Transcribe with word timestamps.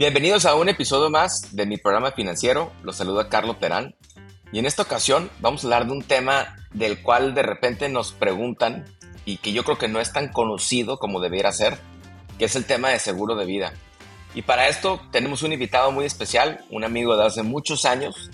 Bienvenidos 0.00 0.46
a 0.46 0.54
un 0.54 0.70
episodio 0.70 1.10
más 1.10 1.54
de 1.54 1.66
mi 1.66 1.76
programa 1.76 2.12
financiero. 2.12 2.72
Los 2.82 2.96
saluda 2.96 3.28
Carlos 3.28 3.60
Terán. 3.60 3.94
Y 4.50 4.58
en 4.58 4.64
esta 4.64 4.80
ocasión 4.80 5.28
vamos 5.40 5.62
a 5.62 5.66
hablar 5.66 5.84
de 5.84 5.92
un 5.92 6.02
tema 6.02 6.56
del 6.72 7.02
cual 7.02 7.34
de 7.34 7.42
repente 7.42 7.86
nos 7.90 8.12
preguntan 8.12 8.86
y 9.26 9.36
que 9.36 9.52
yo 9.52 9.62
creo 9.62 9.76
que 9.76 9.88
no 9.88 10.00
es 10.00 10.10
tan 10.10 10.32
conocido 10.32 10.98
como 10.98 11.20
debiera 11.20 11.52
ser, 11.52 11.76
que 12.38 12.46
es 12.46 12.56
el 12.56 12.64
tema 12.64 12.88
de 12.88 12.98
seguro 12.98 13.36
de 13.36 13.44
vida. 13.44 13.74
Y 14.34 14.40
para 14.40 14.68
esto 14.68 15.02
tenemos 15.12 15.42
un 15.42 15.52
invitado 15.52 15.92
muy 15.92 16.06
especial, 16.06 16.64
un 16.70 16.82
amigo 16.82 17.14
de 17.14 17.26
hace 17.26 17.42
muchos 17.42 17.84
años, 17.84 18.30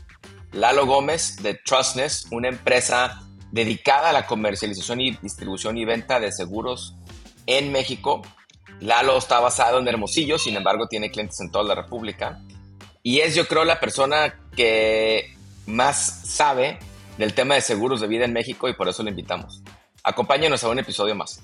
Lalo 0.53 0.87
Gómez 0.87 1.43
de 1.43 1.55
Trustness, 1.55 2.29
una 2.31 2.47
empresa 2.47 3.23
dedicada 3.51 4.11
a 4.11 4.13
la 4.13 4.29
comercialización 4.29 5.01
y 5.01 5.17
distribución 5.17 5.77
y 5.79 5.85
venta 5.85 6.21
de 6.21 6.31
seguros 6.31 6.95
en 7.47 7.73
México 7.73 8.23
Lalo 8.81 9.19
está 9.19 9.41
basado 9.41 9.79
en 9.79 9.89
Hermosillo, 9.89 10.39
sin 10.39 10.57
embargo 10.57 10.87
tiene 10.89 11.11
clientes 11.11 11.41
en 11.41 11.51
toda 11.51 11.65
la 11.65 11.75
República. 11.75 12.41
Y 13.03 13.21
es 13.21 13.35
yo 13.35 13.47
creo 13.47 13.65
la 13.65 13.81
persona 13.81 14.35
que 14.55 15.35
más 15.67 16.23
sabe 16.25 16.79
del 17.19 17.35
tema 17.35 17.55
de 17.55 17.61
seguros 17.61 18.01
de 18.01 18.09
vida 18.09 18.25
en 18.25 18.33
México 18.33 18.69
y 18.69 18.75
por 18.75 18.89
eso 18.89 19.03
lo 19.03 19.11
invitamos. 19.11 19.63
Acompáñenos 20.03 20.63
a 20.65 20.69
un 20.69 20.79
episodio 20.79 21.15
más. 21.15 21.43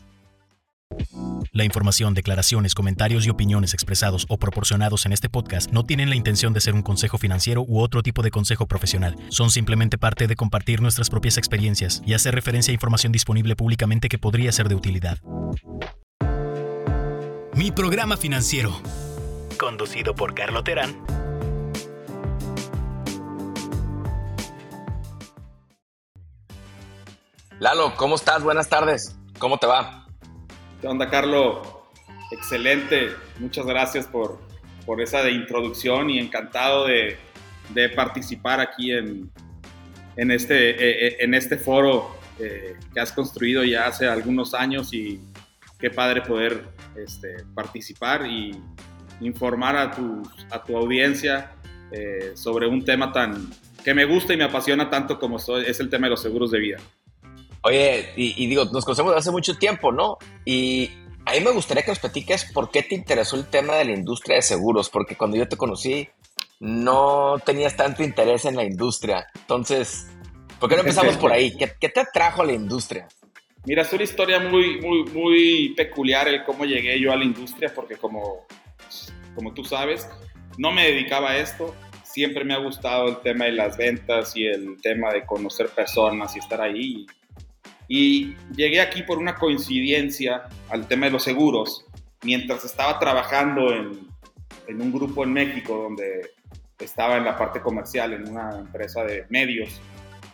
La 1.54 1.64
información, 1.64 2.14
declaraciones, 2.14 2.74
comentarios 2.74 3.26
y 3.26 3.30
opiniones 3.30 3.74
expresados 3.74 4.24
o 4.30 4.38
proporcionados 4.38 5.04
en 5.04 5.12
este 5.12 5.28
podcast 5.28 5.70
no 5.70 5.84
tienen 5.84 6.09
la 6.09 6.16
intención 6.16 6.54
de 6.54 6.62
ser 6.62 6.74
un 6.74 6.82
consejo 6.82 7.18
financiero 7.18 7.62
u 7.66 7.80
otro 7.80 8.02
tipo 8.02 8.23
de 8.23 8.30
consejo 8.30 8.66
profesional. 8.66 9.16
Son 9.28 9.51
simplemente 9.51 9.98
parte 9.98 10.26
de 10.26 10.37
compartir 10.37 10.80
nuestras 10.80 11.10
propias 11.10 11.37
experiencias 11.37 12.02
y 12.06 12.14
hacer 12.14 12.34
referencia 12.34 12.73
a 12.73 12.74
información 12.74 13.12
disponible 13.12 13.54
públicamente 13.54 14.09
que 14.09 14.18
podría 14.18 14.51
ser 14.51 14.68
de 14.70 14.76
utilidad. 14.76 15.18
Mi 17.55 17.70
programa 17.70 18.16
financiero. 18.16 18.73
Conducido 19.59 20.15
por 20.15 20.34
Carlo 20.34 20.65
Terán. 20.65 20.97
Lalo, 27.60 27.95
¿cómo 27.96 28.15
estás? 28.15 28.43
Buenas 28.43 28.71
tardes. 28.71 29.18
¿Cómo 29.38 29.59
te 29.59 29.66
va? 29.66 30.07
¿Qué 30.80 30.88
onda, 30.88 31.10
Carlo? 31.10 31.91
Excelente. 32.30 33.10
Muchas 33.38 33.66
gracias 33.66 34.07
por, 34.07 34.41
por 34.87 35.02
esa 35.02 35.23
de 35.23 35.32
introducción 35.32 36.09
y 36.09 36.19
encantado 36.19 36.87
de, 36.87 37.19
de 37.74 37.91
participar 37.91 38.60
aquí 38.60 38.93
en, 38.93 39.30
en, 40.16 40.30
este, 40.30 40.71
eh, 40.71 41.07
eh, 41.07 41.16
en 41.21 41.35
este 41.35 41.59
foro 41.59 42.16
eh, 42.38 42.76
que 42.95 43.01
has 43.01 43.13
construido 43.13 43.63
ya 43.63 43.88
hace 43.88 44.09
algunos 44.09 44.54
años 44.54 44.95
y 44.95 45.21
qué 45.83 45.91
padre 45.91 46.23
poder 46.23 46.65
este, 46.97 47.45
participar 47.57 48.25
y 48.25 48.57
informar 49.21 49.77
a 49.77 49.91
tu, 49.91 50.23
a 50.51 50.63
tu 50.63 50.77
audiencia 50.77 51.57
eh, 51.91 52.33
sobre 52.35 52.69
un 52.69 52.85
tema 52.85 53.13
tan 53.13 53.51
que 53.85 53.93
me 53.93 54.05
gusta 54.05 54.33
y 54.33 54.37
me 54.37 54.45
apasiona 54.45 54.88
tanto 54.88 55.19
como 55.19 55.38
es 55.38 55.80
el 55.80 55.91
tema 55.91 56.07
de 56.07 56.10
los 56.10 56.23
seguros 56.23 56.53
de 56.53 56.60
vida. 56.60 56.79
Oye, 57.65 58.13
y, 58.16 58.47
digo, 58.47 58.65
nos 58.66 58.85
conocemos 58.85 59.15
hace 59.16 59.33
mucho 59.33 59.57
tiempo, 59.59 59.91
¿no? 59.91 60.19
Y 60.45 60.88
a 61.27 61.33
mí 61.33 61.41
me 61.41 61.51
gustaría 61.51 61.83
que 61.83 61.91
nos 61.91 61.99
platiques 61.99 62.45
por 62.53 62.71
qué 62.71 62.85
te 62.85 62.95
interesó 62.95 63.35
el 63.35 63.47
tema 63.47 63.75
de 63.75 63.85
la 63.85 63.93
industria 63.93 64.37
de 64.37 64.43
seguros, 64.43 64.88
porque 64.88 65.16
cuando 65.16 65.37
yo 65.37 65.49
te 65.49 65.56
conocí 65.56 66.09
no 66.60 67.41
tenías 67.44 67.77
tanto 67.77 68.05
interés 68.05 68.44
en 68.44 68.55
la 68.55 68.62
industria. 68.62 69.27
Entonces, 69.34 70.06
¿por 70.60 70.71
qué 70.71 70.77
no 70.77 70.83
empezamos 70.83 71.16
por 71.16 71.33
ahí? 71.33 71.56
¿Qué, 71.56 71.72
qué 71.81 71.88
te 71.88 72.00
atrajo 72.00 72.43
a 72.43 72.44
la 72.47 72.53
industria? 72.53 73.09
Mira, 73.65 73.82
es 73.82 73.93
una 73.93 74.03
historia 74.03 74.41
muy, 74.41 74.81
muy, 74.81 75.05
muy 75.05 75.75
peculiar 75.77 76.27
el 76.27 76.43
cómo 76.43 76.65
llegué 76.65 76.99
yo 76.99 77.12
a 77.12 77.16
la 77.16 77.25
industria, 77.25 77.72
porque 77.72 77.97
como, 77.97 78.44
como 79.37 79.54
tú 79.54 79.65
sabes, 79.65 80.09
no 80.59 80.72
me 80.72 80.87
dedicaba 80.87 81.31
a 81.31 81.38
esto. 81.38 81.75
Siempre 82.03 82.44
me 82.44 82.54
ha 82.54 82.59
gustado 82.59 83.09
el 83.09 83.19
tema 83.19 83.44
de 83.44 83.53
las 83.53 83.77
ventas 83.77 84.37
y 84.37 84.47
el 84.47 84.81
tema 84.82 85.12
de 85.12 85.25
conocer 85.25 85.69
personas 85.69 86.34
y 86.34 86.41
estar 86.41 86.60
ahí. 86.60 87.06
Y 87.86 88.34
llegué 88.56 88.81
aquí 88.81 89.04
por 89.04 89.19
una 89.19 89.36
coincidencia 89.36 90.48
al 90.69 90.88
tema 90.88 91.06
de 91.06 91.12
los 91.12 91.22
seguros, 91.22 91.86
mientras 92.22 92.65
estaba 92.65 92.98
trabajando 92.98 93.72
en, 93.72 94.09
en 94.66 94.81
un 94.82 94.92
grupo 94.92 95.22
en 95.22 95.32
México 95.32 95.84
donde 95.84 96.32
estaba 96.81 97.16
en 97.16 97.25
la 97.25 97.38
parte 97.38 97.60
comercial, 97.60 98.12
en 98.12 98.28
una 98.28 98.59
empresa 98.59 99.04
de 99.04 99.25
medios. 99.28 99.81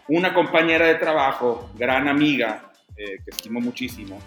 Una 0.09 0.33
compañera 0.33 0.87
de 0.87 0.95
trabajo, 0.95 1.71
gran 1.77 2.09
amiga, 2.09 2.68
eh, 2.99 3.19
que 3.25 3.31
estimo 3.31 3.61
muchísimo, 3.61 4.19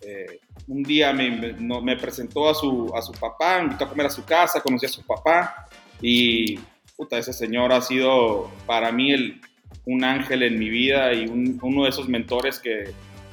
eh, 0.00 0.40
un 0.66 0.82
día 0.82 1.12
me, 1.12 1.54
me, 1.58 1.96
presentó 1.96 2.48
a 2.48 2.54
su, 2.54 2.92
a 2.94 3.02
su 3.02 3.12
papá, 3.12 3.58
me 3.58 3.64
invitó 3.64 3.84
a 3.84 3.88
comer 3.88 4.06
a 4.06 4.10
su 4.10 4.24
casa, 4.24 4.60
conocí 4.60 4.86
a 4.86 4.88
su 4.88 5.02
papá 5.06 5.66
y 6.00 6.58
puta, 6.96 7.18
ese 7.18 7.32
señor 7.32 7.72
ha 7.72 7.80
sido 7.80 8.50
para 8.66 8.90
mí 8.90 9.12
el, 9.12 9.40
un 9.84 10.02
ángel 10.04 10.42
en 10.42 10.58
mi 10.58 10.70
vida 10.70 11.12
y 11.12 11.26
uno 11.26 11.84
de 11.84 11.90
esos 11.90 12.08
mentores 12.08 12.58
que 12.58 12.92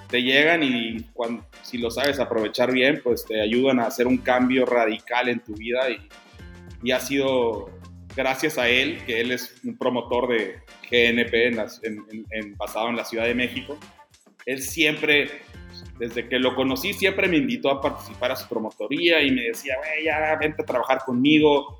te 0.09 0.21
llegan 0.21 0.63
y 0.63 1.03
cuando, 1.13 1.45
si 1.63 1.77
lo 1.77 1.91
sabes 1.91 2.19
aprovechar 2.19 2.71
bien, 2.71 3.01
pues 3.03 3.25
te 3.25 3.41
ayudan 3.41 3.79
a 3.79 3.87
hacer 3.87 4.07
un 4.07 4.17
cambio 4.17 4.65
radical 4.65 5.29
en 5.29 5.39
tu 5.39 5.53
vida 5.53 5.89
y, 5.89 5.97
y 6.83 6.91
ha 6.91 6.99
sido 6.99 7.69
gracias 8.15 8.57
a 8.57 8.69
él, 8.69 8.99
que 9.05 9.21
él 9.21 9.31
es 9.31 9.55
un 9.63 9.77
promotor 9.77 10.27
de 10.29 10.59
GNP 10.89 11.33
en, 11.33 11.59
en, 11.83 12.25
en, 12.31 12.57
basado 12.57 12.89
en 12.89 12.95
la 12.95 13.05
Ciudad 13.05 13.25
de 13.25 13.35
México, 13.35 13.77
él 14.49 14.63
siempre, 14.63 15.29
desde 15.99 16.27
que 16.27 16.39
lo 16.39 16.55
conocí, 16.55 16.93
siempre 16.93 17.27
me 17.27 17.37
invitó 17.37 17.69
a 17.69 17.79
participar 17.79 18.31
a 18.31 18.35
su 18.35 18.47
promotoría 18.47 19.21
y 19.21 19.29
me 19.29 19.43
decía, 19.43 19.75
güey, 19.77 20.05
ya 20.05 20.35
vente 20.39 20.63
a 20.63 20.65
trabajar 20.65 21.03
conmigo, 21.05 21.79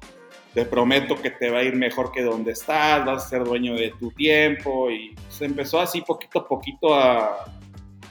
te 0.54 0.66
prometo 0.66 1.20
que 1.20 1.32
te 1.32 1.50
va 1.50 1.60
a 1.60 1.64
ir 1.64 1.76
mejor 1.76 2.12
que 2.12 2.22
donde 2.22 2.52
estás, 2.52 3.04
vas 3.06 3.26
a 3.26 3.30
ser 3.30 3.44
dueño 3.44 3.74
de 3.74 3.92
tu 4.00 4.12
tiempo. 4.12 4.92
Y 4.92 5.16
se 5.30 5.46
empezó 5.46 5.80
así 5.80 6.02
poquito 6.02 6.40
a 6.40 6.48
poquito 6.48 6.94
a, 6.94 7.46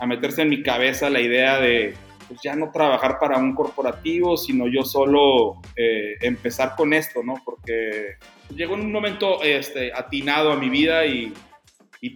meterse 0.06 0.42
en 0.42 0.48
mi 0.48 0.62
cabeza 0.62 1.10
la 1.10 1.20
idea 1.20 1.60
de 1.60 1.94
pues 2.26 2.40
ya 2.42 2.54
no 2.54 2.70
trabajar 2.70 3.18
para 3.18 3.38
un 3.38 3.54
corporativo, 3.54 4.36
sino 4.36 4.66
yo 4.68 4.82
solo 4.82 5.62
eh, 5.76 6.16
empezar 6.20 6.74
con 6.76 6.92
esto, 6.92 7.22
¿no? 7.22 7.36
Porque 7.44 8.16
llegó 8.54 8.74
en 8.74 8.82
un 8.82 8.92
momento 8.92 9.42
este, 9.42 9.92
atinado 9.92 10.52
a 10.52 10.56
mi 10.56 10.68
vida 10.68 11.06
y 11.06 11.32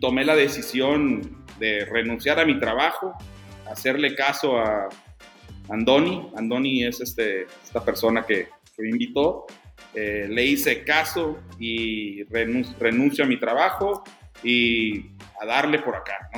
tomé 0.00 0.24
la 0.24 0.36
decisión 0.36 1.41
de 1.62 1.84
renunciar 1.84 2.40
a 2.40 2.44
mi 2.44 2.58
trabajo, 2.58 3.14
hacerle 3.70 4.16
caso 4.16 4.58
a 4.58 4.88
Andoni. 5.68 6.28
Andoni 6.36 6.84
es 6.84 7.00
este, 7.00 7.46
esta 7.62 7.84
persona 7.84 8.26
que, 8.26 8.48
me 8.78 8.88
invitó. 8.88 9.46
Eh, 9.94 10.26
le 10.28 10.44
hice 10.44 10.82
caso 10.82 11.38
y 11.60 12.24
renuncio, 12.24 13.24
a 13.24 13.28
mi 13.28 13.38
trabajo 13.38 14.02
y 14.42 15.10
a 15.40 15.46
darle 15.46 15.78
por 15.78 15.94
acá. 15.94 16.30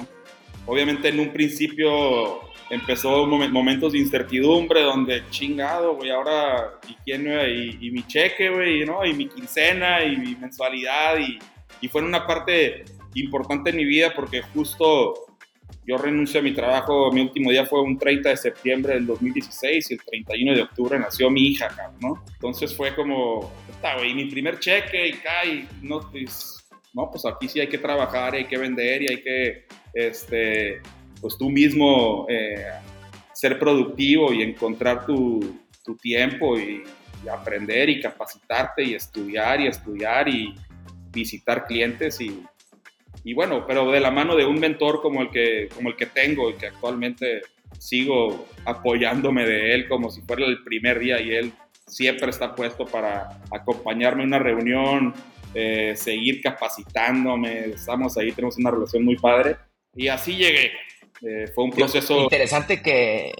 Obviamente 0.66 1.08
en 1.08 1.20
un 1.20 1.32
principio 1.32 2.40
empezó 2.68 3.26
momentos 3.26 3.92
de 3.92 4.00
incertidumbre 4.00 4.82
donde 4.82 5.22
chingado, 5.30 5.94
güey, 5.94 6.10
ahora, 6.10 6.80
¿y 6.86 6.94
quién? 7.04 7.26
Y 7.80 7.90
mi 7.92 8.06
cheque, 8.06 8.50
güey, 8.50 8.84
¿no? 8.84 9.06
Y 9.06 9.14
mi 9.14 9.26
quincena 9.26 10.04
y 10.04 10.16
mi 10.16 10.34
mensualidad 10.34 11.16
y, 11.18 11.38
y 11.80 11.88
fue 11.88 12.02
una 12.02 12.26
parte 12.26 12.84
importante 13.14 13.70
en 13.70 13.76
mi 13.76 13.84
vida 13.84 14.12
porque 14.14 14.42
justo 14.42 15.14
yo 15.86 15.98
renuncio 15.98 16.40
a 16.40 16.42
mi 16.42 16.52
trabajo, 16.52 17.12
mi 17.12 17.20
último 17.20 17.50
día 17.50 17.66
fue 17.66 17.82
un 17.82 17.98
30 17.98 18.30
de 18.30 18.36
septiembre 18.36 18.94
del 18.94 19.06
2016 19.06 19.90
y 19.90 19.94
el 19.94 20.00
31 20.02 20.54
de 20.54 20.62
octubre 20.62 20.98
nació 20.98 21.30
mi 21.30 21.48
hija, 21.48 21.68
¿no? 22.00 22.24
Entonces 22.34 22.74
fue 22.74 22.94
como, 22.94 23.52
güey, 23.96 24.14
mi 24.14 24.26
primer 24.26 24.58
cheque 24.58 25.08
y 25.08 25.12
cae, 25.12 25.66
no, 25.82 26.00
pues, 26.10 26.66
no, 26.94 27.10
pues 27.10 27.26
aquí 27.26 27.48
sí 27.48 27.60
hay 27.60 27.68
que 27.68 27.78
trabajar, 27.78 28.34
hay 28.34 28.46
que 28.46 28.56
vender 28.56 29.02
y 29.02 29.08
hay 29.08 29.22
que, 29.22 29.64
este, 29.92 30.80
pues 31.20 31.36
tú 31.36 31.50
mismo 31.50 32.26
eh, 32.30 32.64
ser 33.34 33.58
productivo 33.58 34.32
y 34.32 34.42
encontrar 34.42 35.04
tu, 35.04 35.58
tu 35.84 35.96
tiempo 35.96 36.58
y, 36.58 36.82
y 37.24 37.28
aprender 37.28 37.90
y 37.90 38.00
capacitarte 38.00 38.84
y 38.84 38.94
estudiar 38.94 39.60
y 39.60 39.66
estudiar 39.66 40.28
y 40.28 40.54
visitar 41.10 41.66
clientes 41.66 42.20
y 42.20 42.42
y 43.24 43.32
bueno, 43.32 43.66
pero 43.66 43.90
de 43.90 44.00
la 44.00 44.10
mano 44.10 44.36
de 44.36 44.44
un 44.44 44.60
mentor 44.60 45.00
como 45.00 45.22
el 45.22 45.30
que, 45.30 45.68
como 45.74 45.88
el 45.88 45.96
que 45.96 46.06
tengo 46.06 46.50
y 46.50 46.54
que 46.54 46.66
actualmente 46.66 47.42
sigo 47.78 48.46
apoyándome 48.66 49.46
de 49.46 49.74
él 49.74 49.88
como 49.88 50.10
si 50.10 50.20
fuera 50.22 50.44
el 50.44 50.62
primer 50.62 50.98
día 50.98 51.20
y 51.20 51.32
él 51.32 51.52
siempre 51.86 52.30
está 52.30 52.54
puesto 52.54 52.84
para 52.84 53.40
acompañarme 53.50 54.22
en 54.22 54.28
una 54.28 54.38
reunión, 54.38 55.14
eh, 55.54 55.94
seguir 55.96 56.42
capacitándome, 56.42 57.70
estamos 57.70 58.16
ahí, 58.18 58.30
tenemos 58.32 58.58
una 58.58 58.70
relación 58.70 59.04
muy 59.04 59.16
padre 59.16 59.56
y 59.94 60.08
así 60.08 60.36
llegué. 60.36 60.72
Eh, 61.22 61.46
fue 61.54 61.64
un 61.64 61.70
proceso... 61.70 62.24
Interesante 62.24 62.82
que, 62.82 63.32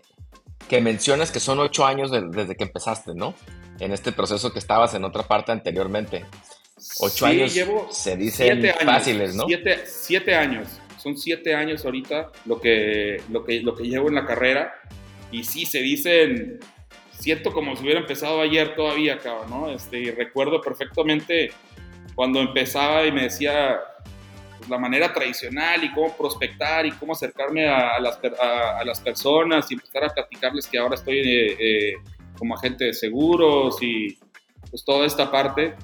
que 0.68 0.80
mencionas 0.80 1.30
que 1.30 1.40
son 1.40 1.58
ocho 1.58 1.84
años 1.84 2.10
desde 2.10 2.56
que 2.56 2.64
empezaste, 2.64 3.14
¿no? 3.14 3.34
En 3.80 3.92
este 3.92 4.12
proceso 4.12 4.52
que 4.52 4.60
estabas 4.60 4.94
en 4.94 5.04
otra 5.04 5.24
parte 5.24 5.52
anteriormente. 5.52 6.24
Ocho 7.00 7.26
años 7.26 7.54
llevo 7.54 7.88
se 7.90 8.16
dicen 8.16 8.62
fáciles, 8.84 9.34
¿no? 9.34 9.46
Siete, 9.86 10.34
años. 10.34 10.68
Son 10.98 11.16
siete 11.16 11.54
años 11.54 11.84
ahorita 11.84 12.30
lo 12.46 12.60
que, 12.60 13.22
lo, 13.30 13.44
que, 13.44 13.60
lo 13.60 13.74
que 13.74 13.84
llevo 13.84 14.08
en 14.08 14.14
la 14.14 14.26
carrera. 14.26 14.74
Y 15.30 15.44
sí, 15.44 15.66
se 15.66 15.80
dicen, 15.80 16.60
siento 17.18 17.52
como 17.52 17.74
si 17.76 17.82
hubiera 17.82 18.00
empezado 18.00 18.40
ayer 18.40 18.74
todavía, 18.74 19.18
cabrón, 19.18 19.50
¿no? 19.50 19.70
Este, 19.70 19.98
y 19.98 20.10
recuerdo 20.10 20.60
perfectamente 20.60 21.50
cuando 22.14 22.40
empezaba 22.40 23.04
y 23.04 23.12
me 23.12 23.22
decía 23.24 23.80
pues, 24.58 24.70
la 24.70 24.78
manera 24.78 25.12
tradicional 25.12 25.82
y 25.82 25.92
cómo 25.92 26.16
prospectar 26.16 26.86
y 26.86 26.92
cómo 26.92 27.12
acercarme 27.12 27.68
a, 27.68 27.98
las, 27.98 28.18
a, 28.40 28.84
las, 28.84 29.00
personas 29.00 29.70
y 29.70 29.74
empezar 29.74 30.04
a 30.04 30.08
platicarles 30.08 30.66
que 30.66 30.78
ahora 30.78 30.94
estoy 30.94 31.18
eh, 31.18 31.56
eh, 31.58 31.94
como 32.38 32.54
agente 32.54 32.84
de 32.84 32.92
seguros 32.92 33.82
y 33.82 34.16
pues 34.70 34.84
toda 34.84 35.06
esta 35.06 35.30
parte. 35.30 35.74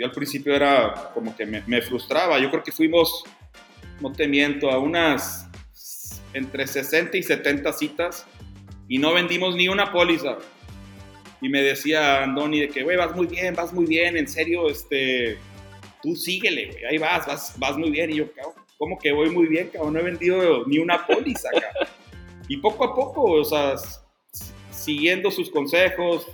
Yo 0.00 0.06
al 0.06 0.12
principio 0.12 0.54
era 0.54 1.10
como 1.12 1.36
que 1.36 1.44
me, 1.44 1.82
frustraba. 1.82 2.38
Yo 2.38 2.50
creo 2.50 2.62
que 2.62 2.72
fuimos, 2.72 3.22
no 4.00 4.10
te 4.10 4.26
miento, 4.26 4.70
a 4.70 4.78
unas 4.78 5.46
entre 6.32 6.66
60 6.66 7.18
y 7.18 7.22
70 7.22 7.70
citas 7.74 8.26
y 8.88 8.96
no 8.96 9.12
vendimos 9.12 9.54
ni 9.56 9.68
una 9.68 9.92
póliza. 9.92 10.38
Y 11.42 11.50
me 11.50 11.60
decía 11.60 12.22
Andoni 12.22 12.60
de 12.60 12.68
que, 12.68 12.82
güey, 12.82 12.96
vas 12.96 13.14
muy 13.14 13.26
bien, 13.26 13.54
vas 13.54 13.74
muy 13.74 13.84
bien, 13.84 14.16
en 14.16 14.26
serio, 14.26 14.70
este, 14.70 15.36
tú 16.02 16.16
síguele, 16.16 16.68
güey, 16.68 16.84
ahí 16.86 16.96
vas, 16.96 17.26
vas, 17.26 17.54
vas 17.58 17.76
muy 17.76 17.90
bien. 17.90 18.10
Y 18.10 18.16
yo, 18.16 18.24
¿cómo 18.78 18.98
que 18.98 19.12
voy 19.12 19.28
muy 19.28 19.48
bien, 19.48 19.68
cabrón? 19.68 19.92
No 19.92 20.00
he 20.00 20.04
vendido 20.04 20.64
ni 20.66 20.78
una 20.78 21.06
póliza, 21.06 21.50
cabrón. 21.50 21.88
Y 22.48 22.56
poco 22.56 22.84
a 22.84 22.94
poco, 22.94 23.24
o 23.24 23.44
sea, 23.44 23.74
siguiendo 24.70 25.30
sus 25.30 25.50
consejos, 25.50 26.26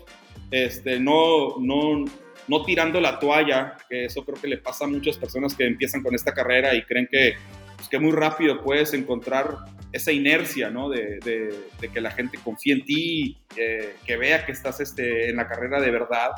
este, 0.52 1.00
no, 1.00 1.58
no, 1.58 2.04
no 2.48 2.64
tirando 2.64 3.00
la 3.00 3.18
toalla, 3.18 3.76
que 3.88 4.06
eso 4.06 4.24
creo 4.24 4.40
que 4.40 4.48
le 4.48 4.58
pasa 4.58 4.84
a 4.84 4.88
muchas 4.88 5.16
personas 5.16 5.54
que 5.54 5.66
empiezan 5.66 6.02
con 6.02 6.14
esta 6.14 6.32
carrera 6.32 6.74
y 6.74 6.82
creen 6.82 7.08
que, 7.10 7.34
pues, 7.76 7.88
que 7.88 7.98
muy 7.98 8.12
rápido 8.12 8.62
puedes 8.62 8.94
encontrar 8.94 9.56
esa 9.92 10.12
inercia, 10.12 10.70
¿no? 10.70 10.88
De, 10.88 11.18
que 11.92 12.00
la 12.00 12.10
gente 12.10 12.38
confíe 12.42 12.74
en 12.74 12.84
ti, 12.84 13.38
eh, 13.56 13.96
que 14.04 14.16
vea 14.16 14.44
que 14.44 14.52
estás 14.52 14.80
este, 14.80 15.30
en 15.30 15.36
la 15.36 15.48
carrera 15.48 15.80
de 15.80 15.90
verdad. 15.90 16.30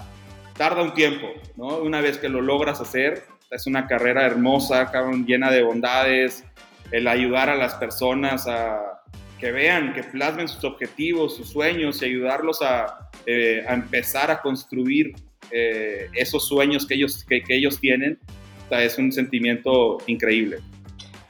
Tarda 0.56 0.82
un 0.82 0.94
tiempo, 0.94 1.28
¿no? 1.56 1.78
Una 1.78 2.00
vez 2.00 2.18
que 2.18 2.28
lo 2.28 2.40
logras 2.40 2.80
hacer, 2.80 3.24
es 3.50 3.66
una 3.66 3.86
carrera 3.86 4.26
hermosa, 4.26 4.90
llena 5.26 5.50
de 5.50 5.62
bondades, 5.62 6.44
el 6.90 7.08
ayudar 7.08 7.48
a 7.48 7.54
las 7.54 7.74
personas 7.74 8.46
a 8.46 9.02
que 9.38 9.52
vean, 9.52 9.94
que 9.94 10.02
plasmen 10.02 10.48
sus 10.48 10.64
objetivos, 10.64 11.36
sus 11.36 11.50
sueños 11.50 12.02
y 12.02 12.06
ayudarlos 12.06 12.60
a, 12.60 13.10
eh, 13.24 13.64
a 13.66 13.74
empezar 13.74 14.30
a 14.30 14.40
construir 14.40 15.14
eh, 15.50 16.08
esos 16.14 16.46
sueños 16.46 16.86
que 16.86 16.94
ellos, 16.94 17.24
que, 17.24 17.42
ellos 17.48 17.78
tienen, 17.80 18.18
es 18.70 18.98
un 18.98 19.12
sentimiento 19.12 19.98
increíble. 20.06 20.58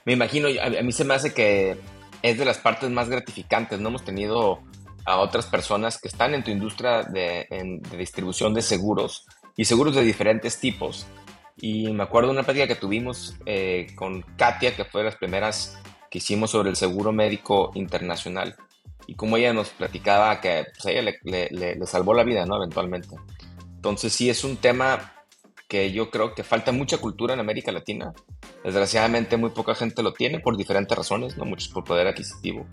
Me 0.04 0.12
imagino, 0.14 0.48
a 0.48 0.82
mí 0.82 0.92
se 0.92 1.04
me 1.04 1.14
hace 1.14 1.34
que 1.34 1.76
es 2.22 2.38
de 2.38 2.44
las 2.44 2.58
partes 2.58 2.90
más 2.90 3.08
gratificantes. 3.08 3.78
No 3.78 3.88
hemos 3.88 4.04
tenido 4.04 4.60
a 5.04 5.18
otras 5.18 5.46
personas 5.46 5.98
que 6.00 6.08
están 6.08 6.34
en 6.34 6.42
tu 6.42 6.50
industria 6.50 7.02
de, 7.02 7.46
distribución 7.96 8.54
de 8.54 8.62
seguros 8.62 9.26
y 9.56 9.64
seguros 9.64 9.94
de 9.94 10.02
diferentes 10.02 10.60
tipos. 10.60 11.06
Y 11.56 11.92
me 11.92 12.04
acuerdo 12.04 12.28
de 12.28 12.34
una 12.34 12.42
plática 12.44 12.66
que 12.66 12.76
tuvimos 12.76 13.36
eh, 13.46 13.88
con 13.96 14.22
Katia, 14.36 14.76
que 14.76 14.84
fue 14.84 15.00
de 15.00 15.06
las 15.06 15.16
primeras 15.16 15.78
que 16.10 16.18
hicimos 16.18 16.50
sobre 16.50 16.70
el 16.70 16.76
seguro 16.76 17.12
médico 17.12 17.72
internacional. 17.74 18.56
Y 19.06 19.14
como 19.14 19.36
ella 19.38 19.52
nos 19.52 19.70
platicaba 19.70 20.40
que 20.40 20.66
pues, 20.74 20.94
ella 20.94 21.10
le, 21.24 21.48
le, 21.50 21.86
salvó 21.86 22.12
la 22.14 22.24
vida, 22.24 22.44
¿no? 22.44 22.56
Eventualmente. 22.56 23.16
Entonces 23.88 24.12
sí 24.12 24.28
es 24.28 24.44
un 24.44 24.56
tema 24.56 25.14
que 25.66 25.92
yo 25.92 26.10
creo 26.10 26.34
que 26.34 26.42
falta 26.42 26.72
mucha 26.72 26.98
cultura 26.98 27.34
en 27.34 27.40
América 27.40 27.72
Latina. 27.72 28.12
Desgraciadamente 28.64 29.36
muy 29.36 29.50
poca 29.50 29.74
gente 29.74 30.02
lo 30.02 30.12
tiene 30.12 30.40
por 30.40 30.56
diferentes 30.56 30.96
razones, 30.96 31.36
¿no? 31.36 31.44
muchos 31.44 31.68
por 31.68 31.84
poder 31.84 32.06
adquisitivo. 32.06 32.66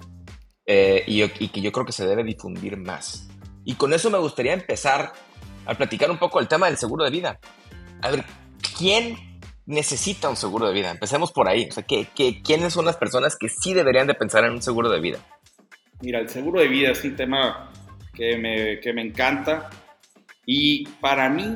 Eh, 0.65 1.03
y, 1.07 1.27
que 1.27 1.61
yo 1.61 1.71
creo 1.71 1.85
que 1.85 1.91
se 1.91 2.05
debe 2.05 2.23
difundir 2.23 2.77
más. 2.77 3.29
Y 3.63 3.75
con 3.75 3.93
eso 3.93 4.09
me 4.09 4.17
gustaría 4.17 4.53
empezar 4.53 5.13
a 5.65 5.73
platicar 5.75 6.11
un 6.11 6.17
poco 6.17 6.39
el 6.39 6.47
tema 6.47 6.67
del 6.67 6.77
seguro 6.77 7.05
de 7.05 7.11
vida. 7.11 7.39
A 8.01 8.11
ver, 8.11 8.23
¿quién 8.77 9.17
necesita 9.65 10.29
un 10.29 10.35
seguro 10.35 10.67
de 10.67 10.73
vida? 10.73 10.91
Empecemos 10.91 11.31
por 11.31 11.47
ahí. 11.47 11.67
O 11.69 11.71
sea, 11.71 11.83
¿qué, 11.83 12.07
quiénes 12.43 12.73
son 12.73 12.85
las 12.85 12.97
personas 12.97 13.37
que 13.37 13.49
sí 13.49 13.73
deberían 13.73 14.07
de 14.07 14.15
pensar 14.15 14.43
en 14.43 14.51
un 14.51 14.61
seguro 14.61 14.89
de 14.89 14.99
vida? 14.99 15.19
Mira, 16.01 16.19
el 16.19 16.29
seguro 16.29 16.59
de 16.59 16.67
vida 16.67 16.91
es 16.91 17.03
un 17.03 17.15
tema 17.15 17.71
que 18.13 18.37
me, 18.37 18.79
que 18.79 18.93
me 18.93 19.01
encanta 19.01 19.69
y 20.45 20.87
para 21.01 21.29
mí 21.29 21.55